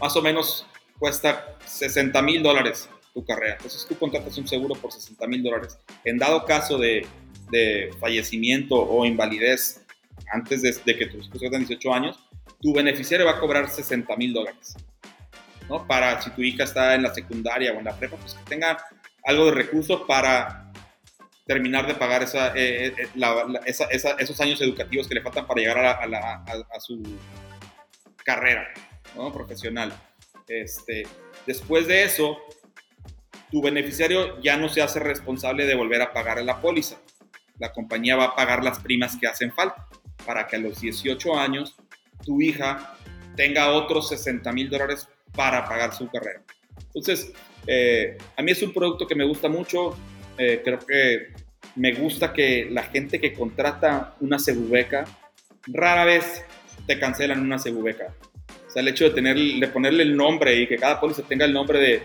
más 0.00 0.16
o 0.16 0.22
menos 0.22 0.66
cuesta 0.98 1.56
60 1.66 2.22
mil 2.22 2.42
dólares 2.42 2.88
tu 3.14 3.24
carrera. 3.24 3.54
Entonces 3.54 3.86
tú 3.88 3.96
contratas 3.96 4.36
un 4.36 4.46
seguro 4.46 4.74
por 4.74 4.92
60 4.92 5.26
mil 5.28 5.42
dólares. 5.42 5.78
En 6.04 6.18
dado 6.18 6.44
caso 6.44 6.76
de, 6.76 7.06
de, 7.50 7.90
fallecimiento 8.00 8.74
o 8.74 9.04
invalidez 9.06 9.80
antes 10.32 10.62
de, 10.62 10.96
que 10.96 11.06
tus 11.06 11.26
hijos 11.26 11.40
tengan 11.40 11.60
18 11.60 11.94
años, 11.94 12.18
tu 12.64 12.72
beneficiario 12.72 13.26
va 13.26 13.32
a 13.32 13.40
cobrar 13.40 13.68
60 13.68 14.16
mil 14.16 14.32
dólares. 14.32 14.74
¿no? 15.68 15.86
Para 15.86 16.22
si 16.22 16.30
tu 16.30 16.40
hija 16.40 16.64
está 16.64 16.94
en 16.94 17.02
la 17.02 17.12
secundaria 17.12 17.74
o 17.74 17.78
en 17.78 17.84
la 17.84 17.94
prepa, 17.94 18.16
pues 18.16 18.32
que 18.32 18.44
tenga 18.48 18.82
algo 19.22 19.44
de 19.46 19.50
recursos 19.52 20.00
para 20.08 20.72
terminar 21.46 21.86
de 21.86 21.94
pagar 21.94 22.22
esa, 22.22 22.56
eh, 22.56 22.94
eh, 22.96 23.08
esa, 23.66 24.12
esos 24.12 24.40
años 24.40 24.62
educativos 24.62 25.06
que 25.06 25.14
le 25.14 25.20
faltan 25.20 25.46
para 25.46 25.60
llegar 25.60 25.78
a, 25.78 25.90
a, 25.92 26.42
a 26.74 26.80
su 26.80 27.02
carrera 28.24 28.66
¿no? 29.14 29.30
profesional. 29.30 29.92
Este, 30.48 31.06
después 31.46 31.86
de 31.86 32.04
eso, 32.04 32.38
tu 33.50 33.60
beneficiario 33.60 34.40
ya 34.40 34.56
no 34.56 34.70
se 34.70 34.80
hace 34.80 35.00
responsable 35.00 35.66
de 35.66 35.74
volver 35.74 36.00
a 36.00 36.14
pagar 36.14 36.42
la 36.42 36.62
póliza. 36.62 36.96
La 37.58 37.72
compañía 37.72 38.16
va 38.16 38.24
a 38.24 38.34
pagar 38.34 38.64
las 38.64 38.78
primas 38.78 39.18
que 39.20 39.26
hacen 39.26 39.52
falta 39.52 39.86
para 40.24 40.46
que 40.46 40.56
a 40.56 40.58
los 40.58 40.80
18 40.80 41.38
años 41.38 41.76
tu 42.24 42.40
hija 42.40 42.96
tenga 43.36 43.72
otros 43.72 44.08
60 44.08 44.52
mil 44.52 44.70
dólares 44.70 45.08
para 45.34 45.64
pagar 45.64 45.94
su 45.94 46.08
carrera. 46.08 46.42
Entonces, 46.86 47.32
eh, 47.66 48.16
a 48.36 48.42
mí 48.42 48.52
es 48.52 48.62
un 48.62 48.72
producto 48.72 49.06
que 49.06 49.14
me 49.14 49.24
gusta 49.24 49.48
mucho. 49.48 49.96
Eh, 50.38 50.60
creo 50.64 50.78
que 50.78 51.32
me 51.76 51.92
gusta 51.92 52.32
que 52.32 52.68
la 52.70 52.84
gente 52.84 53.20
que 53.20 53.32
contrata 53.32 54.14
una 54.20 54.38
segubeca 54.38 55.04
rara 55.66 56.04
vez 56.04 56.44
te 56.86 56.98
cancelan 56.98 57.40
una 57.40 57.58
segubeca. 57.58 58.14
O 58.66 58.70
sea, 58.70 58.82
el 58.82 58.88
hecho 58.88 59.08
de, 59.08 59.68
ponerle 59.72 60.02
el 60.02 60.16
nombre 60.16 60.56
y 60.56 60.66
que 60.66 60.76
cada 60.76 61.00
póliza 61.00 61.22
tenga 61.22 61.44
el 61.44 61.52
nombre 61.52 61.78
de, 61.78 62.02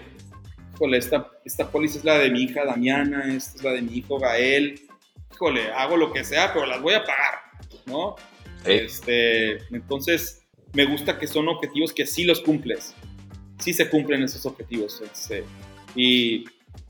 híjole, 0.73 0.97
esta, 0.97 1.27
esta 1.43 1.69
póliza 1.69 1.99
es 1.99 2.05
la 2.05 2.17
de 2.17 2.29
mi 2.29 2.43
hija 2.43 2.65
Damiana, 2.65 3.33
esta 3.33 3.57
es 3.57 3.63
la 3.63 3.71
de 3.71 3.81
mi 3.81 3.97
hijo 3.97 4.19
Gael, 4.19 4.79
híjole, 5.31 5.71
hago 5.71 5.97
lo 5.97 6.13
que 6.13 6.23
sea, 6.23 6.53
pero 6.53 6.65
las 6.65 6.81
voy 6.81 6.93
a 6.93 7.03
pagar, 7.03 7.39
¿no? 7.85 8.15
Este, 8.65 9.57
entonces, 9.73 10.43
me 10.73 10.85
gusta 10.85 11.17
que 11.17 11.27
son 11.27 11.47
objetivos 11.47 11.93
que 11.93 12.05
sí 12.05 12.23
los 12.23 12.41
cumples, 12.41 12.93
sí 13.59 13.73
se 13.73 13.89
cumplen 13.89 14.23
esos 14.23 14.45
objetivos. 14.45 15.01
Este, 15.01 15.43
y 15.95 16.45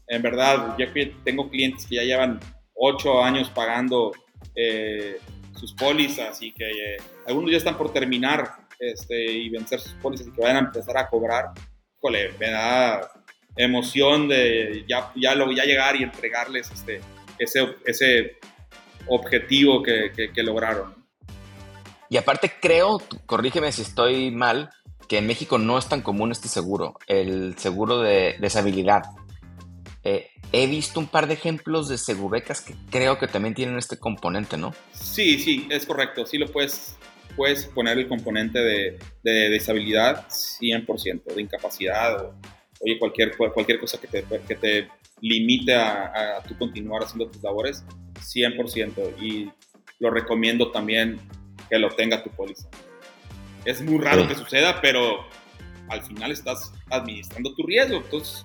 en 0.07 0.21
verdad, 0.21 0.75
ya 0.77 0.91
que 0.91 1.13
tengo 1.23 1.49
clientes 1.49 1.85
que 1.85 1.95
ya 1.95 2.03
llevan 2.03 2.39
ocho 2.73 3.23
años 3.23 3.49
pagando 3.49 4.11
eh, 4.55 5.19
sus 5.55 5.73
pólizas 5.73 6.41
y 6.41 6.51
que 6.51 6.69
eh, 6.69 6.97
algunos 7.27 7.51
ya 7.51 7.57
están 7.57 7.77
por 7.77 7.91
terminar 7.91 8.67
este, 8.79 9.31
y 9.31 9.49
vencer 9.49 9.79
sus 9.79 9.93
pólizas 9.95 10.27
y 10.27 10.31
que 10.31 10.41
vayan 10.41 10.57
a 10.57 10.67
empezar 10.67 10.97
a 10.97 11.07
cobrar, 11.07 11.45
híjole, 11.97 12.31
me 12.39 12.49
da 12.49 13.11
emoción 13.55 14.29
de 14.29 14.85
ya, 14.87 15.11
ya, 15.15 15.35
lo, 15.35 15.51
ya 15.51 15.65
llegar 15.65 15.95
y 15.97 16.03
entregarles 16.03 16.71
este, 16.71 17.01
ese, 17.37 17.75
ese 17.85 18.37
objetivo 19.07 19.83
que, 19.83 20.11
que, 20.33 20.43
lograron. 20.43 20.95
Y 22.09 22.17
aparte 22.17 22.51
creo, 22.59 23.01
corrígeme 23.25 23.71
si 23.71 23.83
estoy 23.83 24.31
mal, 24.31 24.71
que 25.07 25.17
en 25.17 25.27
México 25.27 25.57
no 25.57 25.77
es 25.77 25.87
tan 25.87 26.01
común 26.01 26.31
este 26.31 26.47
seguro, 26.47 26.97
el 27.07 27.57
seguro 27.57 27.99
de 27.99 28.35
deshabilidad. 28.39 29.03
Eh, 30.03 30.27
he 30.51 30.67
visto 30.67 30.99
un 30.99 31.07
par 31.07 31.27
de 31.27 31.33
ejemplos 31.33 31.87
de 31.87 31.97
segurecas 31.97 32.61
que 32.61 32.73
creo 32.89 33.19
que 33.19 33.27
también 33.27 33.53
tienen 33.53 33.77
este 33.77 33.97
componente, 33.97 34.57
¿no? 34.57 34.73
Sí, 34.91 35.39
sí, 35.39 35.67
es 35.69 35.85
correcto. 35.85 36.25
Sí 36.25 36.37
lo 36.37 36.47
puedes, 36.47 36.95
puedes 37.35 37.65
poner 37.65 37.97
el 37.97 38.07
componente 38.07 38.59
de, 38.59 38.99
de 39.23 39.49
deshabilidad 39.49 40.27
100%, 40.29 41.23
de 41.33 41.41
incapacidad 41.41 42.25
o 42.25 42.35
oye, 42.81 42.97
cualquier, 42.97 43.35
cualquier 43.35 43.79
cosa 43.79 43.99
que 43.99 44.07
te, 44.07 44.23
que 44.47 44.55
te 44.55 44.87
limite 45.21 45.75
a, 45.75 46.37
a 46.37 46.43
tu 46.43 46.57
continuar 46.57 47.03
haciendo 47.03 47.29
tus 47.29 47.43
labores, 47.43 47.83
100%. 48.15 49.21
Y 49.21 49.51
lo 49.99 50.09
recomiendo 50.11 50.71
también 50.71 51.19
que 51.69 51.79
lo 51.79 51.89
tenga 51.89 52.23
tu 52.23 52.29
póliza. 52.31 52.67
Es 53.65 53.81
muy 53.81 53.99
raro 53.99 54.27
que 54.27 54.35
suceda, 54.35 54.79
pero 54.81 55.25
al 55.89 56.01
final 56.03 56.31
estás 56.31 56.73
administrando 56.89 57.53
tu 57.53 57.65
riesgo. 57.65 57.97
Entonces, 57.97 58.43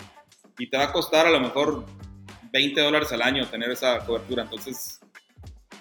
y 0.59 0.69
te 0.69 0.77
va 0.77 0.85
a 0.85 0.93
costar 0.93 1.27
a 1.27 1.31
lo 1.31 1.41
mejor 1.41 1.85
20 2.53 2.81
dólares 2.81 3.13
al 3.13 3.23
año 3.23 3.47
tener 3.47 3.71
esa 3.71 3.99
cobertura. 4.05 4.43
Entonces, 4.43 5.01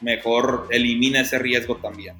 mejor 0.01 0.67
elimina 0.69 1.21
ese 1.21 1.39
riesgo 1.39 1.77
también. 1.77 2.15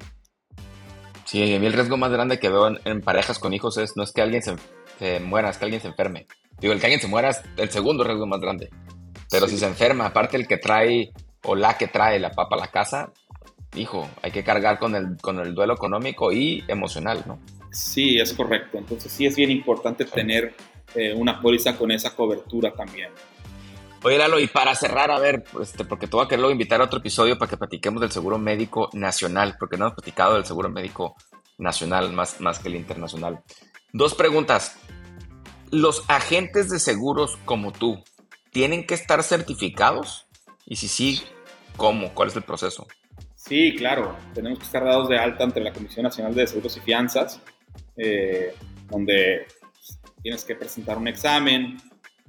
Sí, 1.24 1.54
a 1.54 1.58
mí 1.58 1.66
el 1.66 1.72
riesgo 1.72 1.96
más 1.96 2.12
grande 2.12 2.38
que 2.38 2.48
veo 2.48 2.76
en, 2.84 3.00
parejas 3.00 3.38
con 3.38 3.54
hijos 3.54 3.78
es 3.78 3.96
no 3.96 4.02
es 4.02 4.12
que 4.12 4.22
alguien 4.22 4.42
se, 4.42 5.20
muera, 5.20 5.50
es 5.50 5.58
que 5.58 5.64
alguien 5.64 5.80
se 5.80 5.88
enferme. 5.88 6.26
Digo, 6.60 6.72
el 6.72 6.80
que 6.80 6.86
alguien 6.86 7.00
se 7.00 7.08
muera 7.08 7.30
es 7.30 7.40
el 7.56 7.70
segundo 7.70 8.04
riesgo 8.04 8.26
más 8.26 8.40
grande. 8.40 8.70
Pero 9.30 9.48
si 9.48 9.58
se 9.58 9.66
enferma, 9.66 10.06
aparte 10.06 10.36
el 10.36 10.46
que 10.46 10.58
trae 10.58 11.12
o 11.42 11.54
la 11.56 11.76
que 11.76 11.88
trae 11.88 12.20
la 12.20 12.30
papa 12.30 12.56
a 12.56 12.60
la 12.60 12.68
casa, 12.68 13.12
hijo, 13.76 14.08
hay 14.22 14.30
que 14.30 14.44
cargar 14.44 14.78
con 14.78 14.94
el, 14.94 15.16
con 15.20 15.38
el 15.40 15.54
duelo 15.54 15.74
económico 15.74 16.32
y 16.32 16.64
emocional, 16.68 17.22
¿no? 17.26 17.38
Sí, 17.72 18.18
es 18.18 18.32
correcto. 18.32 18.78
Entonces 18.78 19.10
sí 19.10 19.26
es 19.26 19.36
bien 19.36 19.50
importante 19.50 20.04
tener 20.04 20.54
eh, 20.94 21.12
una 21.12 21.40
póliza 21.40 21.76
con 21.76 21.90
esa 21.90 22.14
cobertura 22.14 22.72
también. 22.72 23.10
Oye, 24.04 24.18
Lalo, 24.18 24.38
y 24.38 24.46
para 24.46 24.74
cerrar, 24.74 25.10
a 25.10 25.18
ver, 25.18 25.44
este, 25.60 25.84
porque 25.84 26.06
te 26.06 26.14
voy 26.14 26.26
a 26.26 26.28
querer 26.28 26.50
invitar 26.50 26.80
a 26.80 26.84
otro 26.84 26.98
episodio 26.98 27.38
para 27.38 27.48
que 27.48 27.56
platiquemos 27.56 28.02
del 28.02 28.12
seguro 28.12 28.38
médico 28.38 28.90
nacional, 28.92 29.56
porque 29.58 29.78
no 29.78 29.86
hemos 29.86 29.94
platicado 29.94 30.34
del 30.34 30.44
seguro 30.44 30.68
médico 30.68 31.16
nacional 31.56 32.12
más, 32.12 32.40
más 32.40 32.58
que 32.58 32.68
el 32.68 32.76
internacional. 32.76 33.42
Dos 33.92 34.14
preguntas. 34.14 34.76
¿Los 35.70 36.04
agentes 36.08 36.68
de 36.68 36.78
seguros 36.78 37.38
como 37.46 37.72
tú 37.72 38.04
tienen 38.50 38.86
que 38.86 38.94
estar 38.94 39.22
certificados? 39.22 40.26
Y 40.66 40.76
si 40.76 40.86
sí, 40.86 41.22
¿cómo? 41.76 42.12
¿Cuál 42.12 42.28
es 42.28 42.36
el 42.36 42.42
proceso? 42.42 42.86
Sí, 43.46 43.74
claro. 43.76 44.16
Tenemos 44.32 44.58
que 44.58 44.64
estar 44.64 44.82
dados 44.84 45.08
de 45.08 45.18
alta 45.18 45.44
ante 45.44 45.60
la 45.60 45.72
Comisión 45.72 46.04
Nacional 46.04 46.34
de 46.34 46.46
Seguros 46.46 46.76
y 46.78 46.80
Fianzas, 46.80 47.40
eh, 47.96 48.54
donde 48.90 49.46
tienes 50.22 50.44
que 50.44 50.54
presentar 50.54 50.96
un 50.96 51.08
examen, 51.08 51.76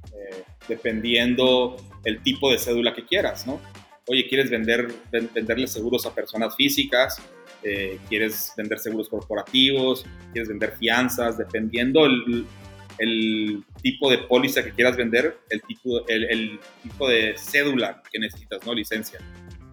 eh, 0.07 0.43
dependiendo 0.67 1.77
el 2.03 2.21
tipo 2.21 2.51
de 2.51 2.57
cédula 2.57 2.93
que 2.93 3.05
quieras, 3.05 3.47
¿no? 3.47 3.61
Oye, 4.07 4.27
¿quieres 4.27 4.49
vender, 4.49 4.93
venderle 5.33 5.67
seguros 5.67 6.05
a 6.05 6.13
personas 6.13 6.53
físicas? 6.55 7.21
Eh, 7.63 7.97
¿Quieres 8.09 8.53
vender 8.57 8.77
seguros 8.77 9.07
corporativos? 9.07 10.05
¿Quieres 10.33 10.49
vender 10.49 10.73
fianzas? 10.77 11.37
Dependiendo 11.37 12.05
el, 12.05 12.45
el 12.99 13.63
tipo 13.81 14.11
de 14.11 14.17
póliza 14.19 14.63
que 14.63 14.71
quieras 14.71 14.97
vender, 14.97 15.37
el 15.49 15.61
tipo, 15.61 16.05
el, 16.07 16.25
el, 16.25 16.59
tipo 16.83 17.07
de 17.07 17.35
cédula 17.37 18.03
que 18.11 18.19
necesitas, 18.19 18.65
¿no? 18.65 18.73
Licencia, 18.73 19.19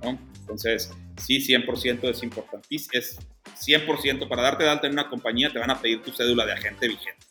¿no? 0.02 0.18
Entonces, 0.42 0.90
sí, 1.16 1.38
100% 1.38 2.10
es 2.10 2.22
importantísimo. 2.22 2.90
Es 2.92 3.18
100% 3.66 4.28
para 4.28 4.42
darte 4.42 4.64
de 4.64 4.70
alta 4.70 4.86
en 4.86 4.92
una 4.92 5.08
compañía 5.08 5.50
te 5.50 5.58
van 5.58 5.70
a 5.70 5.80
pedir 5.80 6.02
tu 6.02 6.12
cédula 6.12 6.44
de 6.44 6.52
agente 6.52 6.88
vigente. 6.88 7.26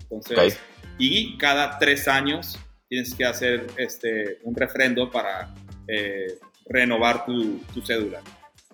Entonces, 0.00 0.58
y 0.98 1.36
cada 1.38 1.78
tres 1.78 2.08
años 2.08 2.58
tienes 2.88 3.14
que 3.14 3.24
hacer 3.24 3.66
este, 3.76 4.38
un 4.42 4.54
refrendo 4.54 5.10
para 5.10 5.54
eh, 5.88 6.38
renovar 6.66 7.26
tu, 7.26 7.58
tu 7.72 7.82
cédula. 7.82 8.22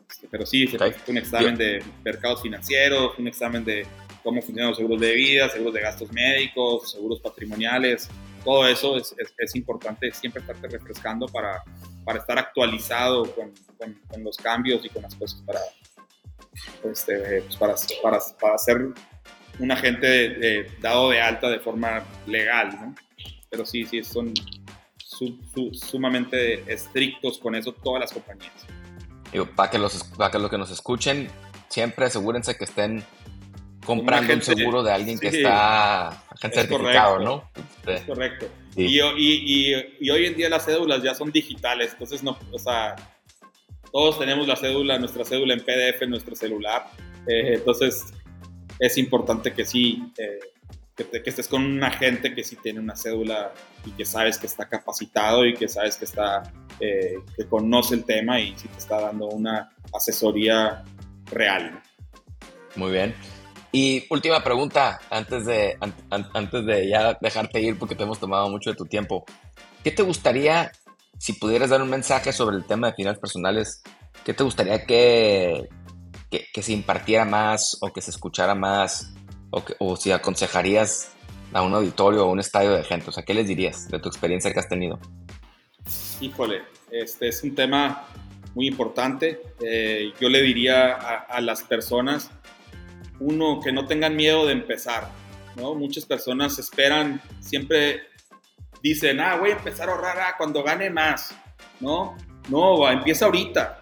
Este, 0.08 0.28
pero 0.30 0.46
sí, 0.46 0.66
se 0.66 0.78
un 1.06 1.18
examen 1.18 1.56
de 1.56 1.82
mercados 2.04 2.42
financieros, 2.42 3.18
un 3.18 3.28
examen 3.28 3.64
de 3.64 3.86
cómo 4.22 4.42
funcionan 4.42 4.70
los 4.70 4.76
seguros 4.76 5.00
de 5.00 5.14
vida, 5.14 5.48
seguros 5.48 5.74
de 5.74 5.80
gastos 5.80 6.12
médicos, 6.12 6.92
seguros 6.92 7.20
patrimoniales. 7.20 8.08
Todo 8.44 8.66
eso 8.66 8.96
es, 8.96 9.14
es, 9.38 9.54
importante 9.54 10.10
siempre 10.12 10.40
estarte 10.40 10.68
refrescando 10.68 11.26
para, 11.26 11.62
para 12.04 12.18
estar 12.18 12.38
actualizado 12.38 13.24
con, 13.34 13.52
con, 14.08 14.24
los 14.24 14.36
cambios 14.36 14.84
y 14.84 14.88
con 14.88 15.02
las 15.02 15.14
cosas 15.14 15.42
para, 15.42 15.60
este, 16.90 17.42
pues 17.42 17.56
para, 17.56 17.74
para, 18.02 18.18
para 18.40 18.54
hacer 18.54 18.88
un 19.58 19.70
agente 19.70 20.66
dado 20.80 21.10
de 21.10 21.20
alta 21.20 21.48
de 21.48 21.60
forma 21.60 22.02
legal, 22.26 22.78
¿no? 22.80 22.94
Pero 23.50 23.66
sí, 23.66 23.84
sí, 23.84 24.02
son 24.02 24.32
sumamente 25.72 26.72
estrictos 26.72 27.38
con 27.38 27.54
eso 27.54 27.72
todas 27.72 28.00
las 28.00 28.12
compañías. 28.12 28.52
para 29.54 29.70
que, 29.70 29.78
los, 29.78 30.04
para 30.16 30.30
que 30.30 30.38
los 30.38 30.50
que 30.50 30.58
nos 30.58 30.70
escuchen, 30.70 31.28
siempre 31.68 32.06
asegúrense 32.06 32.56
que 32.56 32.64
estén 32.64 33.04
comprando 33.90 34.32
un, 34.34 34.42
seguro 34.42 34.82
de 34.84 34.92
alguien 34.92 35.18
que 35.18 35.28
está 35.28 36.22
certificado, 36.40 37.18
¿no? 37.18 37.50
Es 37.86 38.00
este, 38.00 38.06
correcto. 38.06 38.46
Y, 38.76 39.00
y, 39.00 39.74
y, 40.00 40.10
hoy 40.10 40.26
en 40.26 40.36
día 40.36 40.48
las 40.48 40.64
cédulas 40.64 41.02
ya 41.02 41.12
son 41.12 41.32
digitales, 41.32 41.90
entonces 41.92 42.22
no, 42.22 42.38
o 42.52 42.58
sea, 42.58 42.94
todos 43.90 44.18
tenemos 44.18 44.46
la 44.46 44.54
cédula, 44.54 44.96
nuestra 44.98 45.24
cédula 45.24 45.54
en 45.54 45.60
PDF 45.60 46.02
en 46.02 46.10
nuestro 46.10 46.36
celular, 46.36 46.86
eh, 47.26 47.54
entonces 47.54 48.06
es 48.78 48.96
importante 48.96 49.52
que 49.52 49.64
sí, 49.64 50.04
eh, 50.16 50.38
que, 50.96 51.22
estés 51.24 51.48
con 51.48 51.64
un 51.64 51.82
agente 51.82 52.32
que 52.32 52.44
sí 52.44 52.56
tiene 52.62 52.78
una 52.78 52.94
cédula 52.94 53.52
y 53.84 53.90
que 53.90 54.04
sabes 54.04 54.38
que 54.38 54.46
está 54.46 54.68
capacitado 54.68 55.44
y 55.44 55.54
que 55.54 55.66
sabes 55.66 55.96
que 55.96 56.04
está, 56.04 56.44
eh, 56.78 57.16
que 57.36 57.44
conoce 57.46 57.96
el 57.96 58.04
tema 58.04 58.38
y 58.38 58.54
sí 58.56 58.68
te 58.68 58.78
está 58.78 59.00
dando 59.00 59.26
una 59.26 59.70
asesoría 59.92 60.84
real. 61.32 61.82
Muy 62.76 62.92
bien. 62.92 63.14
Y 63.72 64.04
última 64.10 64.42
pregunta, 64.42 65.00
antes 65.10 65.46
de, 65.46 65.78
antes 66.10 66.66
de 66.66 66.88
ya 66.88 67.16
dejarte 67.20 67.60
ir, 67.60 67.78
porque 67.78 67.94
te 67.94 68.02
hemos 68.02 68.18
tomado 68.18 68.48
mucho 68.48 68.70
de 68.70 68.76
tu 68.76 68.84
tiempo. 68.84 69.24
¿Qué 69.84 69.92
te 69.92 70.02
gustaría, 70.02 70.72
si 71.18 71.34
pudieras 71.34 71.70
dar 71.70 71.80
un 71.80 71.90
mensaje 71.90 72.32
sobre 72.32 72.56
el 72.56 72.64
tema 72.64 72.88
de 72.88 72.94
finanzas 72.94 73.20
personales, 73.20 73.82
qué 74.24 74.34
te 74.34 74.42
gustaría 74.42 74.84
que, 74.84 75.68
que, 76.30 76.62
se 76.62 76.72
impartiera 76.72 77.24
más 77.24 77.78
o 77.80 77.92
que 77.92 78.02
se 78.02 78.10
escuchara 78.10 78.54
más 78.54 79.14
o, 79.50 79.62
o 79.78 79.96
si 79.96 80.10
aconsejarías 80.10 81.12
a 81.52 81.62
un 81.62 81.74
auditorio 81.74 82.26
o 82.26 82.32
un 82.32 82.40
estadio 82.40 82.72
de 82.72 82.82
gente? 82.82 83.10
O 83.10 83.12
sea, 83.12 83.24
¿qué 83.24 83.34
les 83.34 83.46
dirías 83.46 83.88
de 83.88 84.00
tu 84.00 84.08
experiencia 84.08 84.52
que 84.52 84.58
has 84.58 84.68
tenido? 84.68 84.98
Híjole, 86.20 86.62
este 86.90 87.28
es 87.28 87.42
un 87.44 87.54
tema 87.54 88.04
muy 88.54 88.66
importante. 88.66 89.40
Eh, 89.60 90.12
yo 90.20 90.28
le 90.28 90.42
diría 90.42 90.92
a, 90.92 91.40
las 91.40 91.62
personas, 91.62 92.30
uno, 93.20 93.60
que 93.62 93.72
no 93.72 93.86
tengan 93.86 94.16
miedo 94.16 94.46
de 94.46 94.52
empezar. 94.52 95.08
¿no? 95.56 95.74
Muchas 95.74 96.04
personas 96.04 96.58
esperan, 96.58 97.20
siempre 97.40 98.02
dicen, 98.82 99.20
ah, 99.20 99.36
voy 99.36 99.50
a 99.50 99.54
empezar 99.54 99.88
a 99.88 99.92
ahorrar 99.92 100.18
ah, 100.18 100.34
cuando 100.36 100.62
gane 100.62 100.90
más. 100.90 101.34
No, 101.80 102.16
no, 102.48 102.90
empieza 102.90 103.26
ahorita. 103.26 103.76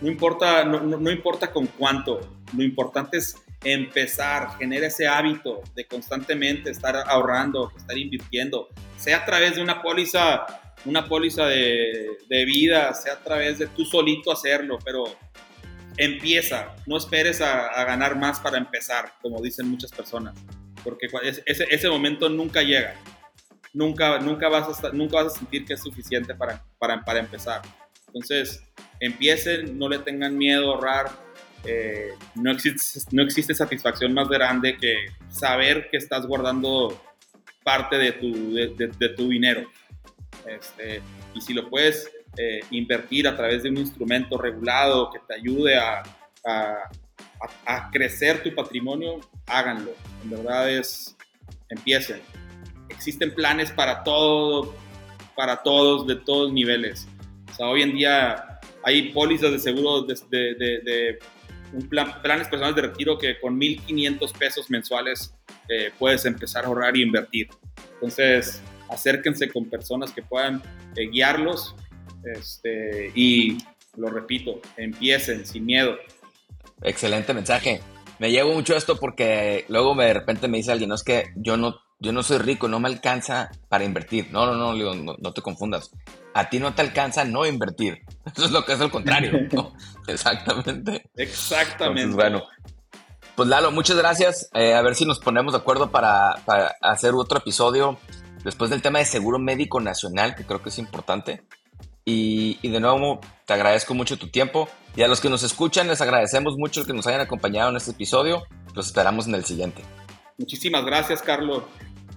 No 0.00 0.08
importa, 0.08 0.64
no, 0.64 1.10
importa 1.10 1.50
con 1.50 1.66
cuánto, 1.68 2.20
lo 2.54 2.62
importante 2.62 3.16
es 3.16 3.36
empezar, 3.64 4.58
genera 4.58 4.88
ese 4.88 5.08
hábito 5.08 5.62
de 5.74 5.86
constantemente 5.86 6.70
estar 6.70 6.94
ahorrando, 6.96 7.72
estar 7.74 7.96
invirtiendo, 7.96 8.68
sea 8.98 9.18
a 9.18 9.24
través 9.24 9.56
de 9.56 9.62
una 9.62 9.80
póliza, 9.80 10.44
una 10.84 11.08
póliza 11.08 11.46
de, 11.46 12.18
vida, 12.28 12.92
sea 12.92 13.14
a 13.14 13.20
través 13.20 13.58
de 13.58 13.68
tú 13.68 13.86
solito 13.86 14.30
hacerlo, 14.30 14.78
pero 14.84 15.04
empieza, 15.96 16.74
no 16.86 16.96
esperes 16.96 17.40
a, 17.40 17.84
ganar 17.84 18.16
más 18.16 18.40
para 18.40 18.58
empezar, 18.58 19.14
como 19.22 19.40
dicen 19.40 19.68
muchas 19.68 19.90
personas, 19.90 20.34
porque 20.84 21.08
ese, 21.46 21.88
momento 21.88 22.28
nunca 22.28 22.62
llega, 22.62 22.94
nunca, 23.72 24.18
nunca, 24.18 24.48
vas 24.48 24.68
a 24.68 25.30
sentir 25.30 25.64
que 25.64 25.74
es 25.74 25.82
suficiente 25.82 26.34
para, 26.34 27.18
empezar. 27.18 27.62
Entonces, 28.06 28.62
empiecen, 29.00 29.78
no 29.78 29.88
le 29.88 29.98
tengan 29.98 30.36
miedo 30.36 30.70
a 30.70 30.74
ahorrar. 30.74 31.26
Eh, 31.64 32.10
no, 32.36 32.52
existe, 32.52 33.54
satisfacción 33.54 34.14
más 34.14 34.28
grande 34.28 34.76
que 34.76 35.06
saber 35.28 35.88
que 35.90 35.96
estás 35.96 36.24
guardando 36.26 37.02
parte 37.64 37.98
de 37.98 38.12
tu, 38.12 38.54
de, 38.54 39.08
tu 39.16 39.28
dinero. 39.28 39.68
Este, 40.46 41.02
y 41.34 41.40
si 41.40 41.52
lo 41.52 41.68
puedes 41.68 42.10
eh, 42.38 42.60
invertir 42.70 43.26
a 43.26 43.36
través 43.36 43.62
de 43.62 43.70
un 43.70 43.78
instrumento 43.78 44.38
regulado 44.38 45.10
que 45.10 45.18
te 45.26 45.34
ayude 45.34 45.76
a, 45.76 46.02
a, 47.66 47.90
crecer 47.90 48.42
tu 48.42 48.54
patrimonio, 48.54 49.20
háganlo. 49.46 49.92
En 50.22 50.30
verdad 50.30 50.70
es, 50.70 51.16
empiecen. 51.68 52.20
Existen 52.88 53.34
planes 53.34 53.70
para 53.70 54.02
todo, 54.04 54.74
para 55.34 55.62
todos, 55.62 56.06
de 56.06 56.16
todos 56.16 56.52
niveles. 56.52 57.06
O 57.50 57.54
sea, 57.54 57.66
hoy 57.68 57.82
en 57.82 57.94
día 57.94 58.60
hay 58.84 59.12
pólizas 59.12 59.52
de 59.52 59.58
seguro 59.58 60.02
de, 60.02 60.14
de, 60.30 61.18
un 61.72 61.88
plan, 61.88 62.22
planes 62.22 62.48
personales 62.48 62.76
de 62.76 62.82
retiro 62.82 63.18
que 63.18 63.38
con 63.40 63.58
1.500 63.58 64.32
pesos 64.38 64.70
mensuales 64.70 65.34
eh, 65.68 65.90
puedes 65.98 66.24
empezar 66.24 66.64
a 66.64 66.68
ahorrar 66.68 66.96
y 66.96 67.02
invertir. 67.02 67.48
Entonces, 67.94 68.62
acérquense 68.88 69.50
con 69.50 69.68
personas 69.68 70.12
que 70.12 70.22
puedan 70.22 70.62
eh, 70.96 71.08
guiarlos 71.08 71.74
este, 72.34 73.12
y, 73.14 73.58
lo 73.96 74.08
repito, 74.08 74.60
empiecen 74.76 75.46
sin 75.46 75.66
miedo. 75.66 75.96
Excelente 76.82 77.32
mensaje. 77.34 77.80
Me 78.18 78.30
llevo 78.30 78.52
mucho 78.52 78.76
esto 78.76 78.98
porque 78.98 79.64
luego 79.68 79.94
me, 79.94 80.06
de 80.06 80.14
repente 80.14 80.48
me 80.48 80.58
dice 80.58 80.72
alguien, 80.72 80.88
no 80.88 80.94
es 80.94 81.02
que 81.02 81.32
yo 81.36 81.56
no, 81.56 81.80
yo 81.98 82.12
no 82.12 82.22
soy 82.22 82.38
rico, 82.38 82.68
no 82.68 82.80
me 82.80 82.88
alcanza 82.88 83.50
para 83.68 83.84
invertir. 83.84 84.30
No, 84.30 84.46
no, 84.46 84.54
no, 84.54 84.94
no, 84.94 85.16
no 85.18 85.32
te 85.32 85.42
confundas. 85.42 85.90
A 86.34 86.48
ti 86.48 86.58
no 86.58 86.74
te 86.74 86.82
alcanza 86.82 87.24
no 87.24 87.46
invertir. 87.46 88.02
Eso 88.36 88.46
es 88.46 88.50
lo 88.50 88.64
que 88.64 88.74
es 88.74 88.80
el 88.80 88.90
contrario. 88.90 89.32
Exactamente. 90.06 91.10
Exactamente. 91.16 92.14
bueno, 92.14 92.42
pues 93.34 93.48
Lalo, 93.48 93.70
muchas 93.70 93.96
gracias. 93.96 94.48
Eh, 94.54 94.74
a 94.74 94.82
ver 94.82 94.94
si 94.94 95.04
nos 95.04 95.18
ponemos 95.18 95.52
de 95.52 95.58
acuerdo 95.58 95.90
para, 95.90 96.36
para, 96.46 96.74
hacer 96.80 97.12
otro 97.14 97.38
episodio 97.38 97.98
después 98.44 98.70
del 98.70 98.80
tema 98.80 98.98
de 98.98 99.04
seguro 99.04 99.38
médico 99.38 99.80
nacional, 99.80 100.34
que 100.34 100.44
creo 100.44 100.62
que 100.62 100.70
es 100.70 100.78
importante. 100.78 101.42
Y, 102.06 102.58
y, 102.62 102.70
de 102.70 102.80
nuevo, 102.80 103.20
te 103.44 103.52
agradezco 103.52 103.92
mucho 103.92 104.16
tu 104.16 104.28
tiempo. 104.28 104.68
Y 104.96 105.02
a 105.02 105.08
los 105.08 105.20
que 105.20 105.28
nos 105.28 105.42
escuchan, 105.42 105.88
les 105.88 106.00
agradecemos 106.00 106.56
mucho 106.56 106.86
que 106.86 106.94
nos 106.94 107.06
hayan 107.06 107.20
acompañado 107.20 107.68
en 107.68 107.76
este 107.76 107.90
episodio. 107.90 108.44
Los 108.74 108.86
esperamos 108.86 109.26
en 109.26 109.34
el 109.34 109.44
siguiente. 109.44 109.82
Muchísimas 110.38 110.86
gracias, 110.86 111.20
Carlos. 111.20 111.64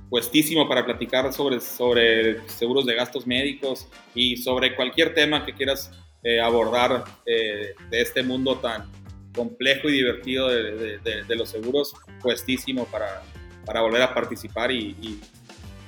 Puestísimo 0.09 0.69
para 0.69 0.85
platicar 0.85 1.33
sobre, 1.33 1.59
sobre 1.59 2.47
seguros 2.47 2.85
de 2.85 2.95
gastos 2.95 3.27
médicos 3.27 3.87
y 4.15 4.37
sobre 4.37 4.75
cualquier 4.77 5.13
tema 5.13 5.45
que 5.45 5.53
quieras 5.53 5.91
eh, 6.23 6.39
abordar 6.39 7.03
eh, 7.25 7.73
de 7.89 8.01
este 8.01 8.23
mundo 8.23 8.57
tan, 8.59 8.89
complejo 9.35 9.89
y 9.89 9.93
divertido 9.93 10.49
de, 10.49 11.35
los 11.35 11.49
seguros, 11.49 11.93
puestísimo 12.21 12.85
para, 12.85 13.23
para 13.65 13.81
volver 13.81 14.01
a 14.01 14.13
participar 14.13 14.71
y, 14.71 15.19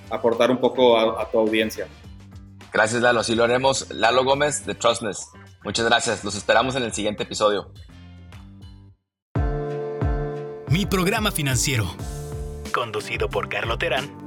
aportar 0.09 0.51
un 0.51 0.57
poco 0.57 0.97
a, 0.97 1.29
tu 1.31 1.39
audiencia. 1.39 1.87
Gracias, 2.73 3.01
Lalo. 3.01 3.19
Así 3.19 3.35
lo 3.35 3.43
haremos. 3.43 3.89
Lalo 3.91 4.23
Gómez 4.23 4.65
de 4.65 4.75
Trustness. 4.75 5.29
Muchas 5.63 5.85
gracias. 5.85 6.23
Los 6.23 6.35
esperamos 6.35 6.75
en 6.75 6.83
el 6.83 6.93
siguiente 6.93 7.23
episodio. 7.23 7.71
Mi 10.69 10.85
programa 10.85 11.31
financiero. 11.31 11.85
Conducido 12.73 13.29
por 13.29 13.49
Carlo 13.49 13.77
Terán 13.77 14.20